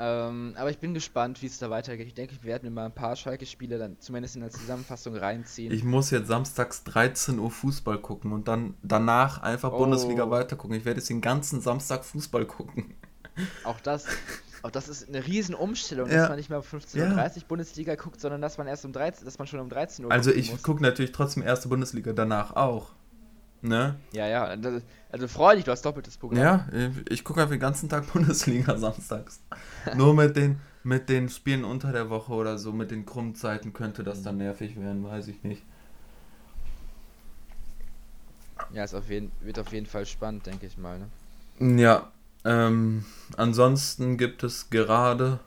[0.00, 2.06] Ähm, aber ich bin gespannt, wie es da weitergeht.
[2.06, 5.72] Ich denke, wir werden mir mal ein paar Schalke-Spiele dann zumindest in der Zusammenfassung reinziehen.
[5.72, 9.78] Ich muss jetzt samstags 13 Uhr Fußball gucken und dann danach einfach Oh.
[9.78, 10.76] Bundesliga weitergucken.
[10.76, 12.94] Ich werde jetzt den ganzen Samstag Fußball gucken.
[13.64, 14.06] Auch das,
[14.62, 16.16] auch das ist eine riesen Umstellung, Ja.
[16.22, 19.24] dass man nicht mehr um 15.30 Uhr Bundesliga guckt, sondern dass man erst um 13,
[19.24, 22.92] dass man schon um 13 Uhr Also ich gucke natürlich trotzdem erste Bundesliga danach auch.
[23.60, 23.96] Ne?
[24.12, 26.38] Ja, ja, das- also freu dich, du hast doppeltes Programm.
[26.38, 26.68] Ja,
[27.08, 29.40] ich gucke einfach den ganzen Tag Bundesliga samstags.
[29.96, 34.04] Nur mit den, mit den Spielen unter der Woche oder so, mit den Krummzeiten könnte
[34.04, 35.62] das dann nervig werden, weiß ich nicht.
[38.72, 40.98] Ja, ist auf jeden, wird auf jeden Fall spannend, denke ich mal.
[41.58, 41.80] Ne?
[41.80, 42.12] Ja,
[42.44, 43.04] ähm,
[43.36, 45.40] ansonsten gibt es gerade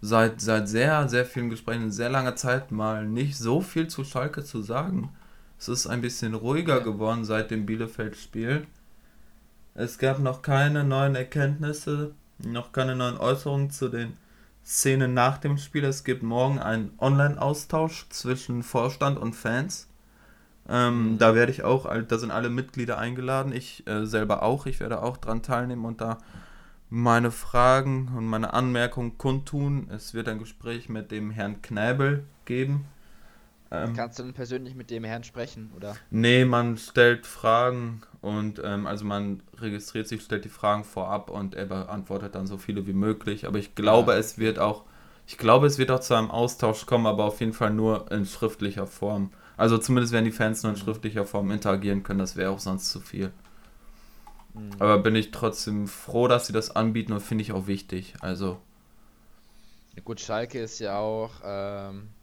[0.00, 4.04] seit, seit sehr, sehr vielen Gesprächen in sehr langer Zeit mal nicht so viel zu
[4.04, 5.10] Schalke zu sagen.
[5.58, 6.82] Es ist ein bisschen ruhiger Ja.
[6.84, 8.66] geworden seit dem Bielefeld-Spiel.
[9.74, 14.16] Es gab noch keine neuen Erkenntnisse, noch keine neuen Äußerungen zu den
[14.64, 15.84] Szenen nach dem Spiel.
[15.84, 19.88] Es gibt morgen einen Online-Austausch zwischen Vorstand und Fans.
[20.68, 21.18] Ähm, Mhm.
[21.18, 25.02] Da werde ich auch, da sind alle Mitglieder eingeladen, ich äh, selber auch, ich werde
[25.02, 26.18] auch dran teilnehmen und da
[26.88, 29.88] meine Fragen und meine Anmerkungen kundtun.
[29.90, 32.86] Es wird ein Gespräch mit dem Herrn Knäbel geben.
[33.70, 36.02] Ähm, Kannst du denn persönlich mit dem Herrn sprechen, oder?
[36.10, 41.54] nee, man stellt Fragen und ähm, also man registriert sich, stellt die Fragen vorab und
[41.54, 43.46] er beantwortet dann so viele wie möglich.
[43.46, 44.18] Aber ich glaube, Ja.
[44.18, 44.84] es wird auch,
[45.26, 48.26] ich glaube, es wird auch zu einem Austausch kommen, aber auf jeden Fall nur in
[48.26, 49.30] schriftlicher Form.
[49.56, 50.78] Also zumindest werden die Fans nur in Mhm.
[50.78, 53.32] schriftlicher Form interagieren können, das wäre auch sonst zu viel.
[54.54, 54.78] Hm.
[54.78, 58.14] Aber bin ich trotzdem froh, dass sie das anbieten und finde ich auch wichtig.
[58.20, 58.60] Also,
[60.04, 62.14] Gut, Schalke ist ja auch ähm,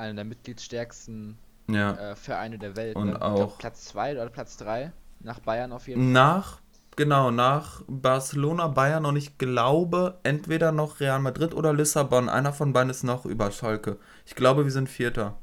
[0.00, 1.92] einer der mitgliedstärksten ja.
[1.92, 2.96] äh, Vereine der Welt.
[2.96, 3.12] Und ne?
[3.12, 6.12] Ich glaub, auch- Platz 2 oder Platz 3 nach Bayern auf jeden Fall.
[6.12, 6.60] Nach,
[6.96, 12.28] genau, nach Barcelona, Bayern und ich glaube entweder noch Real Madrid oder Lissabon.
[12.28, 13.98] Einer von beiden ist noch über Schalke.
[14.26, 15.36] Ich glaube, wir sind Vierter.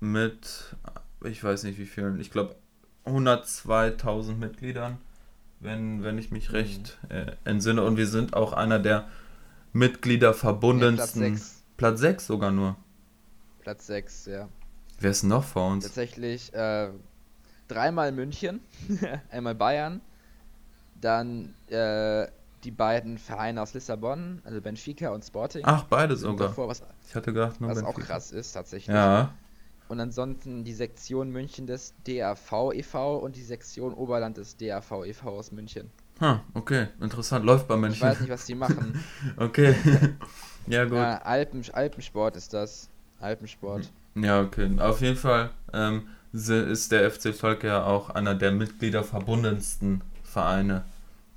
[0.00, 0.76] Mit,
[1.24, 2.54] ich weiß nicht wie vielen, ich glaube
[3.04, 4.98] 102.000 Mitgliedern,
[5.60, 6.54] wenn, wenn ich mich Mhm.
[6.54, 7.82] recht äh, entsinne.
[7.82, 9.08] Und wir sind auch einer der
[9.72, 10.34] Mitglieder Ja,
[11.78, 12.00] Platz verbundensten.
[12.00, 12.00] 6.
[12.00, 12.76] Platz 6 sogar nur.
[13.60, 14.48] Platz 6, ja.
[15.00, 15.84] Wer ist denn noch vor uns?
[15.84, 16.90] Tatsächlich äh,
[17.68, 18.60] dreimal München,
[19.30, 20.00] einmal Bayern,
[21.00, 22.26] dann äh,
[22.64, 25.62] die beiden Vereine aus Lissabon, also Benfica und Sporting.
[25.64, 26.48] Ach, beide sind sogar.
[26.48, 28.06] Davor, was, Ich hatte gedacht, nur was auch Benfica.
[28.14, 28.92] krass ist tatsächlich.
[28.94, 29.32] Ja,
[29.88, 33.18] Und ansonsten die Sektion München des DAV e.V.
[33.18, 35.30] und die Sektion Oberland des DAV e.V.
[35.38, 35.90] aus München.
[36.20, 37.44] ha, okay, interessant.
[37.44, 38.02] Läuft bei Ich München.
[38.02, 39.00] weiß nicht, was die machen.
[39.36, 39.74] Okay.
[40.68, 40.94] ja, gut.
[40.94, 42.88] ja, Alpen, Alpensport ist das.
[43.20, 43.90] Alpensport.
[44.14, 44.70] Ja, okay.
[44.78, 50.84] Auf jeden Fall ähm, ist der FC Schalke ja auch einer der mitgliederverbundensten Vereine,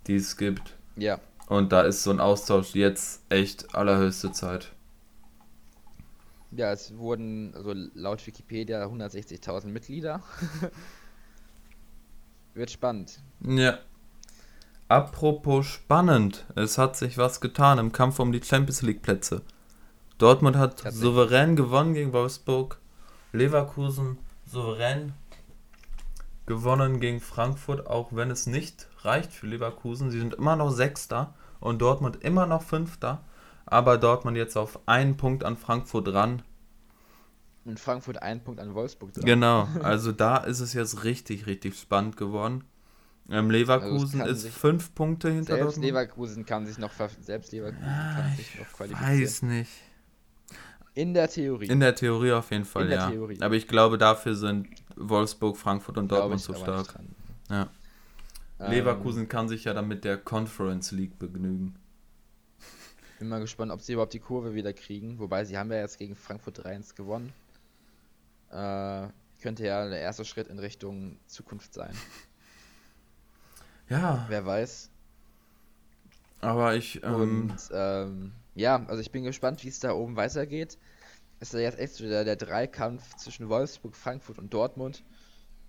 [0.07, 0.75] die es gibt.
[0.95, 1.19] Ja.
[1.47, 4.71] Und da ist so ein Austausch jetzt echt allerhöchste Zeit.
[6.51, 10.21] Ja, es wurden, also laut Wikipedia, 160.000 Mitglieder.
[12.53, 13.19] Wird spannend.
[13.45, 13.79] Ja.
[14.91, 19.41] Apropos spannend, es hat sich was getan im Kampf um die Champions League Plätze.
[20.17, 21.01] Dortmund hat Tatsächlich.
[21.01, 22.77] souverän gewonnen gegen Wolfsburg.
[23.31, 25.13] Leverkusen souverän
[26.45, 30.11] gewonnen gegen Frankfurt, auch wenn es nicht reicht für Leverkusen.
[30.11, 33.23] Sie sind immer noch Sechster und Dortmund immer noch Fünfter.
[33.65, 36.41] Aber Dortmund jetzt auf einen Punkt an Frankfurt ran.
[37.63, 39.23] Und Frankfurt einen Punkt an Wolfsburg dran.
[39.23, 42.65] Genau, also da ist es jetzt richtig, richtig spannend geworden.
[43.31, 45.85] Ähm, Leverkusen Also ist fünf Punkte hinter Selbst Dortmund.
[45.85, 46.91] Leverkusen kann sich noch
[47.21, 49.09] selbst Leverkusen kann sich noch qualifizieren.
[49.09, 49.71] Ah, Weiß nicht.
[50.93, 51.67] In der Theorie.
[51.67, 53.09] In der Theorie auf jeden Fall, ja.
[53.09, 53.37] Theorie.
[53.39, 54.67] Aber ich glaube, dafür sind
[54.97, 56.99] Wolfsburg, Frankfurt und Dortmund ich zu stark.
[57.49, 57.69] Ja.
[58.59, 61.75] Ähm, Leverkusen kann sich ja dann mit der Conference League begnügen.
[63.19, 65.19] Bin mal gespannt, ob sie überhaupt die Kurve wieder kriegen.
[65.19, 67.31] Wobei sie haben ja jetzt gegen Frankfurt 3-1 gewonnen.
[68.49, 69.07] Äh,
[69.41, 71.93] könnte ja der erste Schritt in Richtung Zukunft sein.
[73.91, 74.89] Ja, Wer weiß.
[76.41, 80.77] aber ich, ähm, Und ähm, ja, also ich bin gespannt, wie es da oben weitergeht.
[81.39, 85.03] Es ist ja jetzt echt so der, der Dreikampf zwischen Wolfsburg, Frankfurt und Dortmund,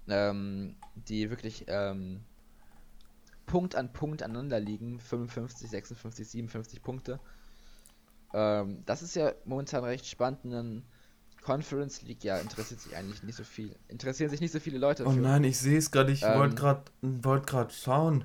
[0.08, 2.26] ähm, die wirklich ähm,
[3.46, 4.98] Punkt an Punkt aneinander liegen.
[5.00, 7.20] 55, 56, 57 Punkte.
[8.34, 10.40] Ähm, das ist ja momentan recht spannend.
[10.52, 10.84] Dann
[11.42, 13.76] Conference League, ja, interessiert sich eigentlich nicht so viel.
[13.88, 15.28] Interessieren sich nicht so viele Leute oh für.
[15.28, 18.24] nein, ich sehe es gerade, ich Ähm, wollte gerade wollt grad schauen,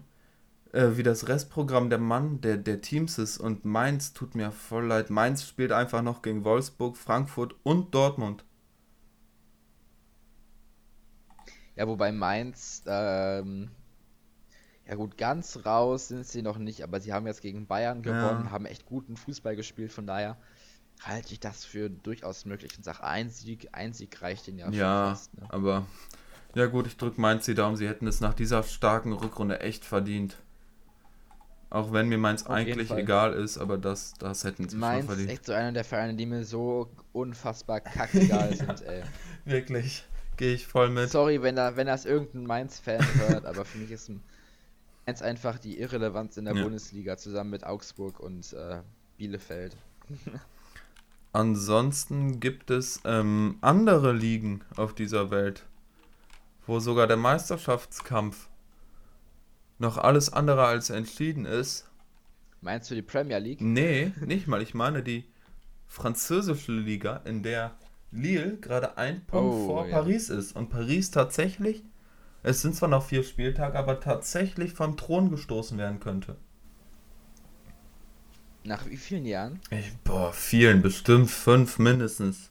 [0.73, 4.87] äh, wie das Restprogramm der Mann, der, der Teams ist und Mainz tut mir voll
[4.87, 5.09] leid.
[5.11, 8.45] Mainz spielt einfach noch gegen Wolfsburg, Frankfurt und Dortmund.
[11.75, 13.69] Ja, wobei Mainz, ähm,
[14.87, 18.49] ja gut, ganz raus sind sie noch nicht, aber sie haben jetzt gegen Bayern gewonnen,
[18.49, 18.51] Ja.
[18.51, 20.37] haben echt guten Fußball gespielt, von daher
[21.01, 24.65] halte ich das für durchaus möglich und sage, ein Sieg, ein Sieg reicht ihnen ja
[24.67, 25.45] schon Ja, fast, ne?
[25.49, 25.85] aber
[26.55, 29.85] ja gut, ich drücke Mainz die Daumen, sie hätten es nach dieser starken Rückrunde echt
[29.85, 30.37] verdient.
[31.69, 35.01] Auch wenn mir Mainz Auf eigentlich egal ist, aber das, das hätten sie Mainz schon
[35.01, 35.29] ist verdient.
[35.31, 39.03] echt so einer der Vereine, die mir so unfassbar kackegal sind, ey.
[39.43, 40.05] Wirklich,
[40.37, 41.09] gehe ich voll mit.
[41.09, 44.09] Sorry, wenn, da, wenn das irgendein Mainz-Fan hört, aber für mich ist
[45.05, 46.63] Mainz einfach die Irrelevanz in der Ja.
[46.63, 48.81] Bundesliga zusammen mit Augsburg und äh,
[49.17, 49.75] Bielefeld.
[51.37, 55.67] Ansonsten gibt es ähm, andere Ligen auf dieser Welt,
[56.65, 58.47] wo sogar der Meisterschaftskampf
[59.77, 61.87] noch alles andere als entschieden ist.
[62.61, 63.61] Meinst du die Premier League?
[63.61, 64.63] Nee, nicht mal.
[64.63, 65.25] Ich meine die
[65.85, 67.75] französische Liga, in der
[68.11, 69.91] Lille gerade ein Punkt Oh, vor ja.
[69.91, 70.55] Paris ist.
[70.55, 71.83] Und Paris tatsächlich,
[72.41, 76.35] es sind zwar noch vier Spieltage, aber tatsächlich vom Thron gestoßen werden könnte.
[78.67, 79.61] Nach wie vielen Jahren?
[79.71, 82.49] Ich, boah, vielen, bestimmt fünf mindestens.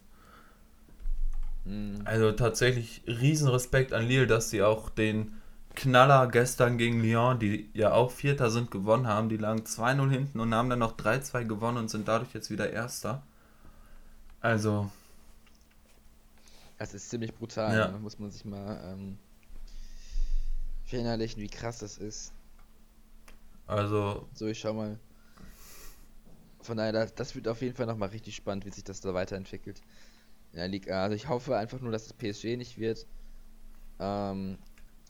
[1.65, 2.01] Hm.
[2.05, 5.33] Also tatsächlich Riesenrespekt an Lille, dass sie auch den
[5.75, 9.29] Knaller gestern gegen Lyon, die ja auch Vierter sind, gewonnen haben.
[9.29, 12.71] Die lagen 2-0 hinten und haben dann noch 3-2 gewonnen und sind dadurch jetzt wieder
[12.71, 13.21] Erster.
[14.41, 14.89] Also,
[16.79, 17.87] Das ist ziemlich brutal, Ja.
[17.91, 17.99] ne?
[17.99, 19.17] muss man sich mal ähm,
[20.85, 22.31] verinnerlichen, wie krass das ist.
[23.67, 24.97] also, So, ich schau mal.
[26.67, 29.81] Von daher, das, wird auf jeden Fall nochmal richtig spannend, wie sich das da weiterentwickelt.
[30.51, 31.01] In der Liga.
[31.01, 33.07] Also ich hoffe einfach nur, dass das PSG nicht wird.
[33.99, 34.57] Ähm,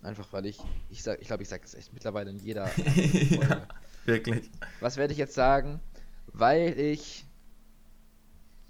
[0.04, 3.68] einfach weil ich, ich sag, ich glaube, ich sage es echt mittlerweile in jeder ja,
[4.06, 4.52] wirklich.
[4.82, 5.80] Was werde ich jetzt sagen?
[6.28, 7.26] Weil ich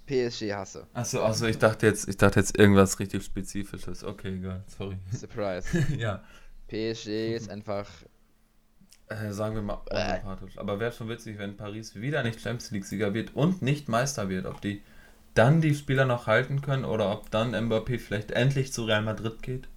[0.06, 0.86] PSG hasse.
[0.94, 4.02] Achso, achso, ich dachte jetzt, ich dachte jetzt irgendwas richtig Spezifisches.
[4.02, 4.96] Okay, egal, sorry.
[5.12, 5.68] Surprise.
[5.98, 6.24] ja,
[6.68, 7.86] PSG ist einfach
[9.08, 10.58] äh, sagen wir mal unsympathisch.
[10.58, 14.46] Aber wäre schon witzig, wenn Paris wieder nicht Champions League-Sieger wird und nicht Meister wird.
[14.46, 14.82] Ob die
[15.34, 19.42] dann die Spieler noch halten können oder ob dann Mbappé vielleicht endlich zu Real Madrid
[19.42, 19.68] geht.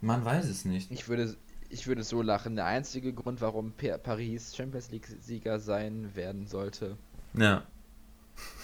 [0.00, 0.90] Man weiß es nicht.
[0.90, 1.34] Ich würde,
[1.68, 2.56] ich würde so lachen.
[2.56, 6.96] Der einzige Grund, warum Pa- Paris Champions League-Sieger sein werden sollte,
[7.34, 7.62] Ja.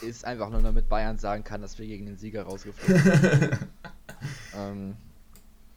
[0.00, 3.58] ist einfach nur damit Bayern sagen kann, dass wir gegen den Sieger rausgeflogen sind.
[4.56, 4.96] ähm,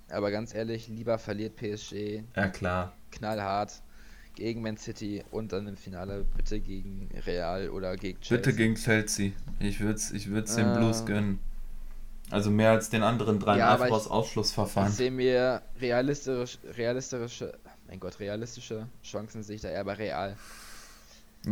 [0.09, 2.93] aber ganz ehrlich, lieber verliert PSG ja, klar.
[3.11, 3.81] knallhart
[4.35, 8.37] gegen Man City und dann im Finale bitte gegen Real oder gegen Chelsea.
[8.37, 9.31] Bitte gegen Chelsea.
[9.59, 10.77] Ich würde es ich würd's den Äh.
[10.77, 11.39] Blues gönnen.
[12.29, 14.89] Also mehr als den anderen dreien, Ja, einfach aus Ausschlussverfahren.
[14.91, 20.35] Ich sehe mir realistisch, realistische, mein Gott, realistische Chancen sehe ich da eher bei Real.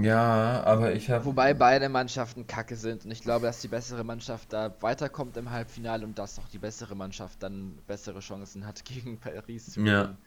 [0.02, 1.26] Ja, aber ich habe.
[1.26, 5.50] Wobei beide Mannschaften kacke sind und ich glaube, dass die bessere Mannschaft da weiterkommt im
[5.52, 9.84] Halbfinale und dass auch die bessere Mannschaft dann bessere Chancen hat gegen Paris zu Ja.
[9.84, 10.18] gewinnen.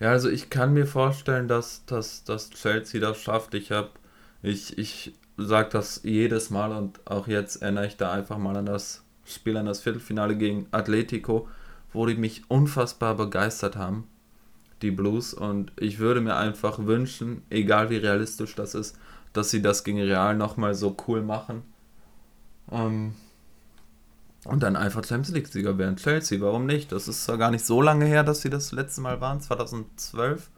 [0.00, 3.54] Ja, also ich kann mir vorstellen, dass, dass, dass Chelsea das schafft.
[3.54, 3.90] Ich habe,
[4.42, 8.66] ich, ich sage das jedes Mal und auch jetzt erinnere ich da einfach mal an
[8.66, 11.48] das Spiel, an das Viertelfinale gegen Atletico,
[11.92, 14.08] wo die mich unfassbar begeistert haben,
[14.82, 15.34] die Blues.
[15.34, 18.98] Und ich würde mir einfach wünschen, egal wie realistisch das ist,
[19.32, 21.62] dass sie das gegen Real nochmal so cool machen.
[22.70, 23.14] Ähm,
[24.44, 25.96] und dann einfach Champions League-Sieger werden.
[25.96, 26.90] Chelsea, warum nicht?
[26.90, 30.50] Das ist zwar gar nicht so lange her, dass sie das letzte Mal waren, 2012.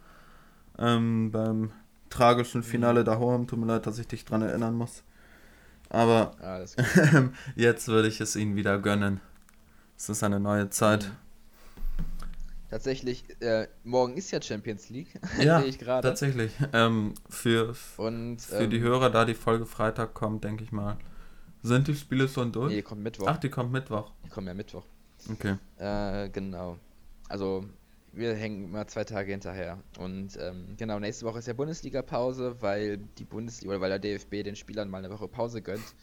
[0.79, 1.71] Ähm, beim
[2.09, 3.47] tragischen Finale daheim.
[3.47, 5.03] Tut mir leid, dass ich dich dran erinnern muss.
[5.91, 6.33] Aber
[7.57, 9.21] jetzt würde ich es ihnen wieder gönnen.
[9.97, 11.05] Es ist eine neue Zeit.
[11.05, 11.24] Mhm.
[12.75, 15.21] Tatsächlich, äh, morgen ist ja Champions League.
[15.41, 16.09] Ja, ich gerade.
[16.09, 16.51] Tatsächlich.
[16.73, 20.97] Ähm, für Und, für ähm, die Hörer, da die Folge Freitag kommt, denke ich mal.
[21.63, 22.71] Sind die Spiele schon durch?
[22.71, 23.29] Nee, die kommt Mittwoch.
[23.29, 24.11] Ach, die kommt Mittwoch.
[24.25, 24.83] Die kommen ja Mittwoch.
[25.31, 25.55] Okay.
[25.79, 26.77] Äh, genau.
[27.29, 27.65] Also,
[28.13, 29.79] wir hängen immer zwei Tage hinterher.
[30.01, 34.43] Und ähm, genau, nächste Woche ist ja Bundesliga-Pause, weil die Bundesliga oder weil der DFB
[34.43, 35.95] den Spielern mal eine Woche Pause gönnt.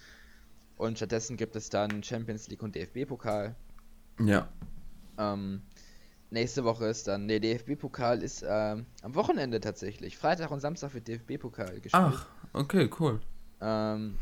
[0.78, 3.58] Und stattdessen gibt es dann Champions League und DFB-Pokal.
[4.22, 4.48] Ja.
[5.18, 5.64] Ähm,
[6.32, 10.17] nächste Woche ist dann, der DFB-Pokal ist ähm, am Wochenende tatsächlich.
[10.17, 11.94] Freitag und Samstag wird DFB-Pokal gespielt.
[11.94, 13.20] Ach, okay, cool.
[13.62, 14.17] Ähm,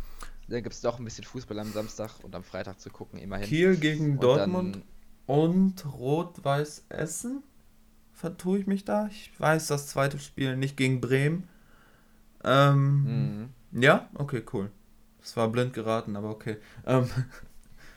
[0.48, 3.46] dann gibt es doch ein bisschen Fußball am Samstag und am Freitag zu gucken, immerhin.
[3.48, 7.44] Kiel gegen und Dortmund dann, und Rot-Weiß Essen?
[8.20, 9.08] vertue ich mich da.
[9.08, 11.48] Ich weiß das zweite Spiel nicht gegen Bremen.
[12.44, 13.82] Ähm, mhm.
[13.82, 14.72] Ja, okay, cool.
[15.22, 16.58] Das war blind geraten, aber okay.
[16.86, 17.10] Ähm.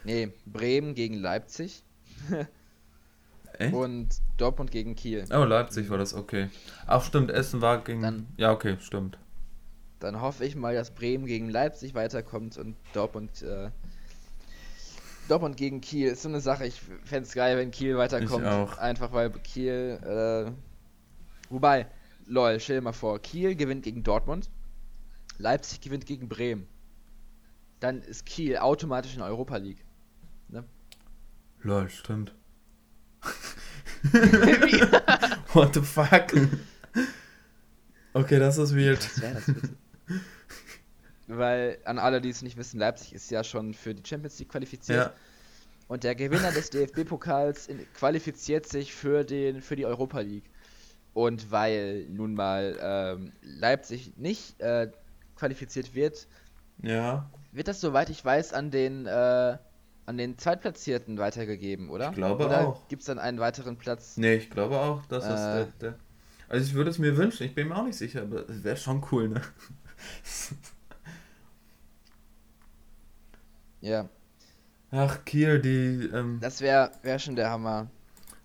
[0.05, 1.85] Nee, Bremen gegen Leipzig.
[3.59, 3.75] Echt?
[3.75, 5.25] Und Dortmund gegen Kiel.
[5.31, 6.49] Oh, Leipzig war das, okay.
[6.87, 8.03] Ach, stimmt, Essen war gegen.
[8.03, 9.19] Dann, ja, okay, stimmt.
[10.01, 13.71] Dann hoffe ich mal, dass Bremen gegen Leipzig weiterkommt und Dortmund äh,
[15.29, 16.67] Dortmund gegen Kiel ist so eine Sache.
[16.67, 18.45] Ich fände es geil, wenn Kiel weiterkommt.
[18.79, 19.99] Einfach weil Kiel.
[20.03, 20.53] Äh,
[21.51, 21.87] wobei,
[22.27, 24.51] lol, stell dir mal vor, Kiel gewinnt gegen Dortmund,
[25.39, 26.67] Leipzig gewinnt gegen Bremen.
[27.81, 29.85] Dann ist Kiel automatisch in der Europa League.
[30.49, 30.65] Ne?
[31.63, 32.35] Lol, stimmt.
[35.53, 36.33] What the fuck?
[38.15, 38.99] Okay, das ist weird.
[38.99, 39.69] Was wäre das bitte?
[41.29, 44.51] weil an alle, die es nicht wissen, Leipzig ist ja schon für die Champions League
[44.51, 45.07] qualifiziert.
[45.07, 45.13] Ja.
[45.89, 50.49] Und der Gewinner des DFB-Pokals qualifiziert sich für, den, für die Europa League.
[51.15, 54.91] Und weil nun mal ähm, Leipzig nicht äh,
[55.37, 56.27] qualifiziert wird,
[56.83, 57.29] ja.
[57.53, 59.59] wird das, soweit ich weiß, an den, äh,
[60.07, 62.11] an den Zweitplatzierten weitergegeben, oder?
[62.11, 62.89] Ich glaube oder auch.
[62.89, 64.17] Gibt es dann einen weiteren Platz?
[64.17, 65.99] Nee, ich glaube auch, dass äh, ist der, der.
[66.49, 68.77] Also ich würde es mir wünschen, ich bin mir auch nicht sicher, aber es wäre
[68.77, 69.41] schon cool, ne?
[73.83, 74.09] Ja.
[74.91, 76.09] Ach, Kiel, die.
[76.15, 77.89] Ähm, das wäre wär schon der Hammer.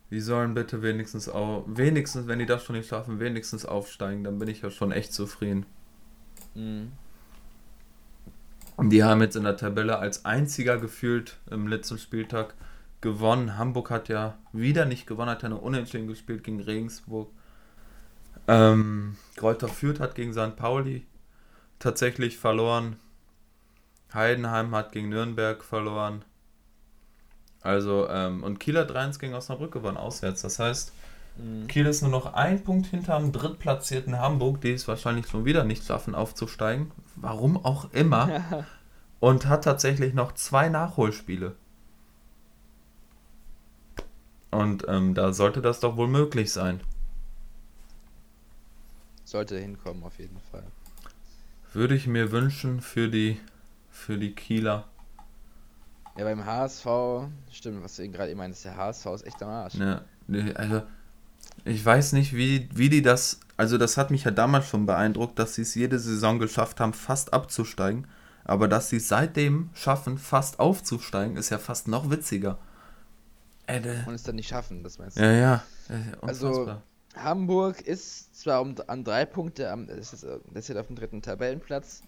[0.09, 1.63] Die sollen bitte wenigstens auch.
[1.67, 5.13] Wenigstens, wenn die das schon nicht schaffen, wenigstens aufsteigen, dann bin ich ja schon echt
[5.13, 5.65] zufrieden.
[6.55, 6.91] Mhm.
[8.79, 12.53] Die haben jetzt in der Tabelle als einziger gefühlt im letzten Spieltag
[13.01, 13.57] gewonnen.
[13.57, 17.29] Hamburg hat ja wieder nicht gewonnen, hat ja eine Unentschieden gespielt gegen Regensburg.
[18.47, 20.55] Ähm, Kräuter Fürth hat gegen St.
[20.55, 21.05] Pauli
[21.79, 22.97] tatsächlich verloren.
[24.13, 26.23] Heidenheim hat gegen Nürnberg verloren.
[27.61, 30.43] Also, ähm, und Kiel hat 3 gegen Osnabrück gewonnen, auswärts.
[30.43, 30.93] Das heißt,
[31.37, 31.67] mhm.
[31.67, 35.85] Kiel ist nur noch ein Punkt hinterm drittplatzierten Hamburg, die es wahrscheinlich schon wieder nicht
[35.85, 36.91] schaffen, aufzusteigen.
[37.15, 38.65] Warum auch immer.
[39.19, 41.55] und hat tatsächlich noch zwei Nachholspiele.
[44.51, 46.81] Und ähm, da sollte das doch wohl möglich sein.
[49.25, 50.63] Sollte hinkommen, auf jeden Fall.
[51.73, 53.39] Würde ich mir wünschen für die
[53.97, 54.85] für die Kieler.
[56.17, 56.85] Ja, beim HSV,
[57.51, 59.75] stimmt, was du gerade eben meinst, der HSV ist echt am Arsch.
[59.75, 60.01] Ja,
[60.55, 60.83] also
[61.65, 65.39] ich weiß nicht, wie, wie die das, also das hat mich ja damals schon beeindruckt,
[65.39, 68.07] dass sie es jede Saison geschafft haben, fast abzusteigen.
[68.43, 72.57] Aber dass sie seitdem schaffen, fast aufzusteigen, ist ja fast noch witziger.
[73.65, 75.21] Äh, Und es dann nicht schaffen, das meinst du?
[75.21, 75.63] Ja, ja.
[75.89, 76.77] Äh, also
[77.15, 80.95] Hamburg ist zwar um, an drei Punkte, am, das ist, das ist jetzt auf dem
[80.95, 82.03] dritten Tabellenplatz,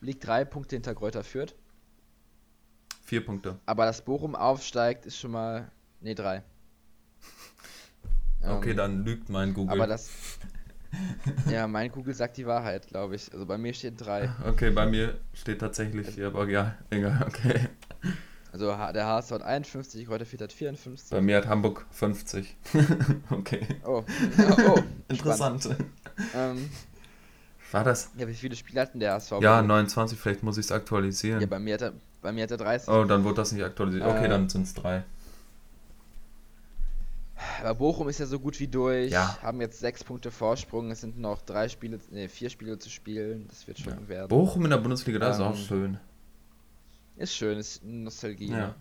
[0.00, 1.54] liegt drei Punkte hinter Kräuter Fürth.
[3.04, 3.58] Vier Punkte.
[3.66, 5.70] Aber dass Bochum aufsteigt, ist schon mal.
[6.00, 6.42] Ne, drei.
[8.48, 9.72] Okay, ähm, dann lügt mein Google.
[9.72, 10.10] Aber das.
[11.50, 13.32] ja, mein Google sagt die Wahrheit, glaube ich.
[13.32, 14.30] Also bei mir steht drei.
[14.46, 17.68] Okay, bei mir steht tatsächlich vier, aber ja, egal, okay.
[18.52, 21.10] Also der HSV hat 51, Kräuter Fürth hat 54.
[21.10, 22.54] Bei mir hat Hamburg 50.
[23.30, 23.66] okay.
[23.84, 24.04] Oh,
[24.38, 25.70] oh, oh interessant.
[26.34, 26.68] Ähm,
[27.70, 28.10] war das?
[28.18, 29.40] Ja, wie viele Spiele hatten der HSV?
[29.40, 31.40] Ja, 29, vielleicht muss ich es aktualisieren.
[31.40, 32.88] Ja, bei mir, hat er, bei mir hat er 30.
[32.90, 34.04] Oh, dann wurde das nicht aktualisiert.
[34.04, 35.04] Okay, äh, dann sind es drei.
[37.62, 39.10] Aber Bochum ist ja so gut wie durch.
[39.12, 39.38] Ja.
[39.42, 40.90] Haben jetzt sechs Punkte Vorsprung.
[40.90, 43.46] Es sind noch drei Spiele, nee, vier Spiele zu spielen.
[43.48, 44.08] Das wird schon Ja.
[44.08, 44.28] werden.
[44.28, 45.98] Bochum in der Bundesliga, das ist auch Ähm, schön.
[47.16, 48.50] Ist schön, ist Nostalgie.
[48.50, 48.56] Ja.
[48.68, 48.74] Ne?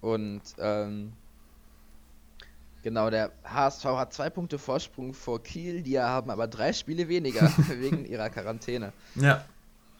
[0.00, 1.12] Und ähm,
[2.82, 7.42] genau, der HSV hat zwei Punkte Vorsprung vor Kiel, die haben aber drei Spiele weniger
[7.68, 8.92] wegen ihrer Quarantäne.
[9.16, 9.44] Ja.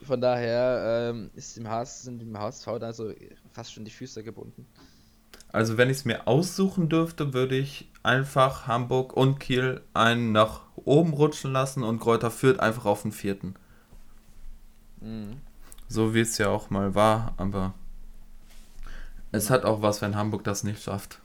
[0.03, 3.13] Von daher ähm, ist dem HS, sind dem HSV da so
[3.53, 4.65] fast schon die Füße gebunden.
[5.51, 10.63] Also wenn ich es mir aussuchen dürfte, würde ich einfach Hamburg und Kiel einen nach
[10.77, 13.55] oben rutschen lassen und Kräuter Fürth einfach auf den vierten.
[15.01, 15.41] Mhm.
[15.89, 17.75] So wie es ja auch mal war, aber
[19.33, 21.21] es hat auch was, wenn Hamburg das nicht schafft.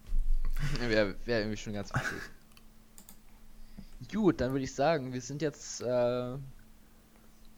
[0.80, 2.20] Wäre wär irgendwie schon ganz witzig.
[4.12, 6.42] Gut, dann würde ich sagen, wir sind jetzt äh, ein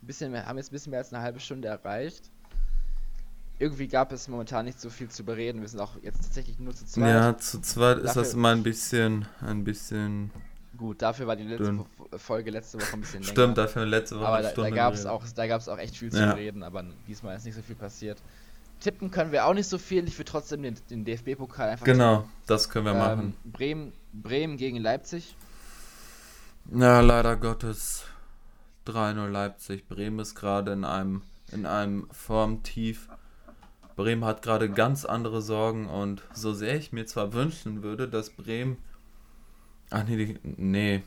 [0.03, 2.32] bisschen mehr, haben jetzt ein bisschen mehr als eine halbe Stunde erreicht.
[3.63, 5.61] Irgendwie gab es momentan nicht so viel zu bereden.
[5.61, 7.09] Wir sind auch jetzt tatsächlich nur zu zweit.
[7.09, 10.33] Ja, zu zweit ist das Dafür- immer ein bisschen, ein bisschen.
[10.77, 11.85] Gut, dafür war die letzte Dünn.
[12.17, 13.33] Folge letzte Woche ein bisschen länger.
[13.33, 16.11] Stimmt, dafür letzte Woche aber da, da gab es auch, da gab's auch echt viel
[16.11, 16.33] zu Ja.
[16.33, 18.19] reden, aber diesmal ist nicht so viel passiert.
[18.81, 20.09] Tippen können wir auch nicht so viel.
[20.09, 23.07] Ich würde trotzdem den, den DFB-Pokal einfach Genau, das können wir tippen.
[23.07, 23.35] machen.
[23.45, 25.37] Ähm, Bremen, Bremen gegen Leipzig.
[26.75, 28.03] Ja, leider Gottes
[28.87, 29.87] 3-0 Leipzig.
[29.89, 33.09] Bremen ist gerade in einem, in einem Formtief.
[33.97, 38.31] Bremen hat gerade ganz andere Sorgen und so sehr ich mir zwar wünschen würde, dass
[38.31, 38.77] Bremen.
[39.91, 41.03] Ach nee, die, nee.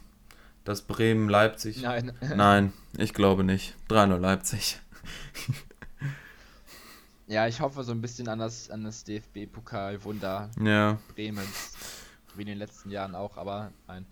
[0.63, 1.81] Dass Bremen Leipzig.
[1.81, 2.11] Nein.
[2.35, 3.75] Nein, ich glaube nicht.
[3.89, 4.79] 3-0 Leipzig.
[7.27, 11.73] Ja, ich hoffe so ein bisschen an das, an das DFB-Pokal-Wunder Ja, Bremens.
[12.35, 14.05] Wie in den letzten Jahren auch, aber nein.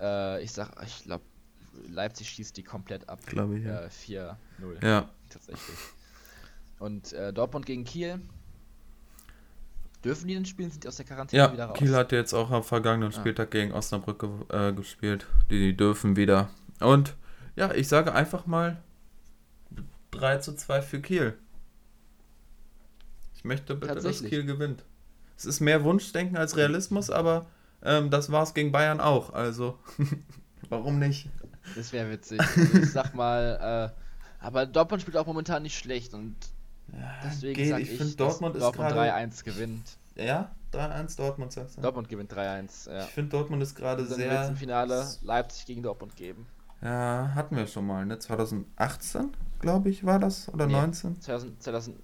[0.00, 1.24] Äh, ich sag, ich glaube,
[1.88, 3.24] Leipzig schießt die komplett ab.
[3.26, 3.64] glaube ich.
[3.64, 3.82] Ja.
[3.82, 4.36] Äh, 4-0
[4.84, 5.08] ja.
[5.28, 5.76] tatsächlich.
[6.78, 8.20] Und äh, Dortmund gegen Kiel.
[10.04, 10.70] Dürfen die denn spielen?
[10.70, 11.78] Sind die aus der Quarantäne wieder Ja, raus?
[11.78, 13.16] Kiel hat jetzt auch am vergangenen Ah.
[13.18, 15.26] Spieltag gegen Osnabrück ge äh, gespielt.
[15.50, 16.48] Die, die dürfen wieder.
[16.80, 17.16] Und
[17.56, 18.82] ja, ich sage einfach mal
[20.12, 21.36] 3 zu 2 für Kiel.
[23.34, 24.22] Ich möchte bitte, dass.
[24.22, 24.84] Kiel gewinnt.
[25.36, 27.46] Es ist mehr Wunschdenken als Realismus, aber
[27.82, 29.32] ähm, das war es gegen Bayern auch.
[29.32, 29.78] Also,
[30.68, 31.28] warum nicht?
[31.74, 32.40] Das wäre witzig.
[32.40, 36.36] Also ich sag mal, äh, aber Dortmund spielt auch momentan nicht schlecht und
[37.24, 37.68] deswegen geht.
[37.70, 39.12] sag Ich ich, finde, Dortmund ist Dortmund gerade.
[39.30, 39.96] 3-1 gewinnt.
[40.14, 41.80] Ja, 3-1 Dortmund, sagst du?
[41.82, 43.00] Dortmund gewinnt 3-1, ja.
[43.04, 44.48] Ich finde, Dortmund ist gerade Dann wird sehr.
[44.48, 46.46] im Finale Leipzig gegen Dortmund geben.
[46.82, 48.18] Ja, hatten wir schon mal, ne?
[48.18, 50.48] 2018, glaube ich, war das?
[50.52, 50.72] Oder Nee.
[50.74, 51.20] 19?
[51.20, 51.96] 2000, 2000,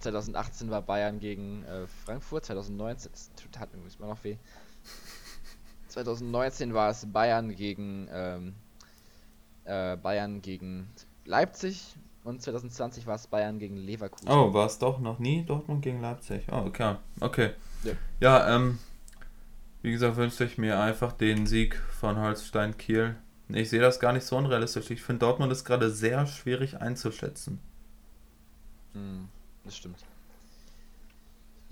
[0.00, 4.36] 2018 war Bayern gegen äh, Frankfurt, 2019, das tut- hat mir übrigens immer noch weh.
[5.88, 8.54] 2019 war es Bayern gegen ähm,
[9.64, 10.88] äh, Bayern gegen
[11.24, 11.94] Leipzig
[12.24, 14.28] und 2020 war es Bayern gegen Leverkusen.
[14.30, 16.42] Oh, war es doch noch nie Dortmund gegen Leipzig?
[16.50, 16.96] Oh, okay.
[17.20, 17.50] Okay.
[17.84, 17.92] Ja.
[18.20, 18.78] Ja, ähm,
[19.82, 23.16] wie gesagt, wünsche ich mir einfach den Sieg von Holstein Kiel.
[23.48, 24.90] Ich sehe das gar nicht so unrealistisch.
[24.90, 27.58] Ich finde, Dortmund ist gerade sehr schwierig einzuschätzen.
[28.92, 29.28] Hm,
[29.64, 29.96] das stimmt.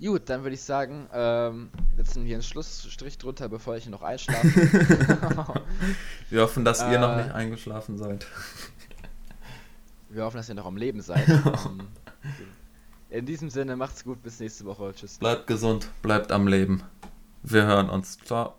[0.01, 4.47] Gut, dann würde ich sagen, ähm, setzen wir einen Schlussstrich drunter, bevor ich noch einschlafe.
[6.29, 7.23] Wir hoffen, dass ihr noch Äh.
[7.23, 8.25] nicht eingeschlafen seid.
[10.09, 11.27] Wir hoffen, dass ihr noch am Leben seid.
[13.11, 14.93] Ähm, In diesem Sinne, macht's gut, bis nächste Woche.
[14.95, 15.17] Tschüss.
[15.17, 16.83] Bleibt gesund, bleibt am Leben.
[17.41, 18.17] Wir hören uns.
[18.23, 18.53] Ciao.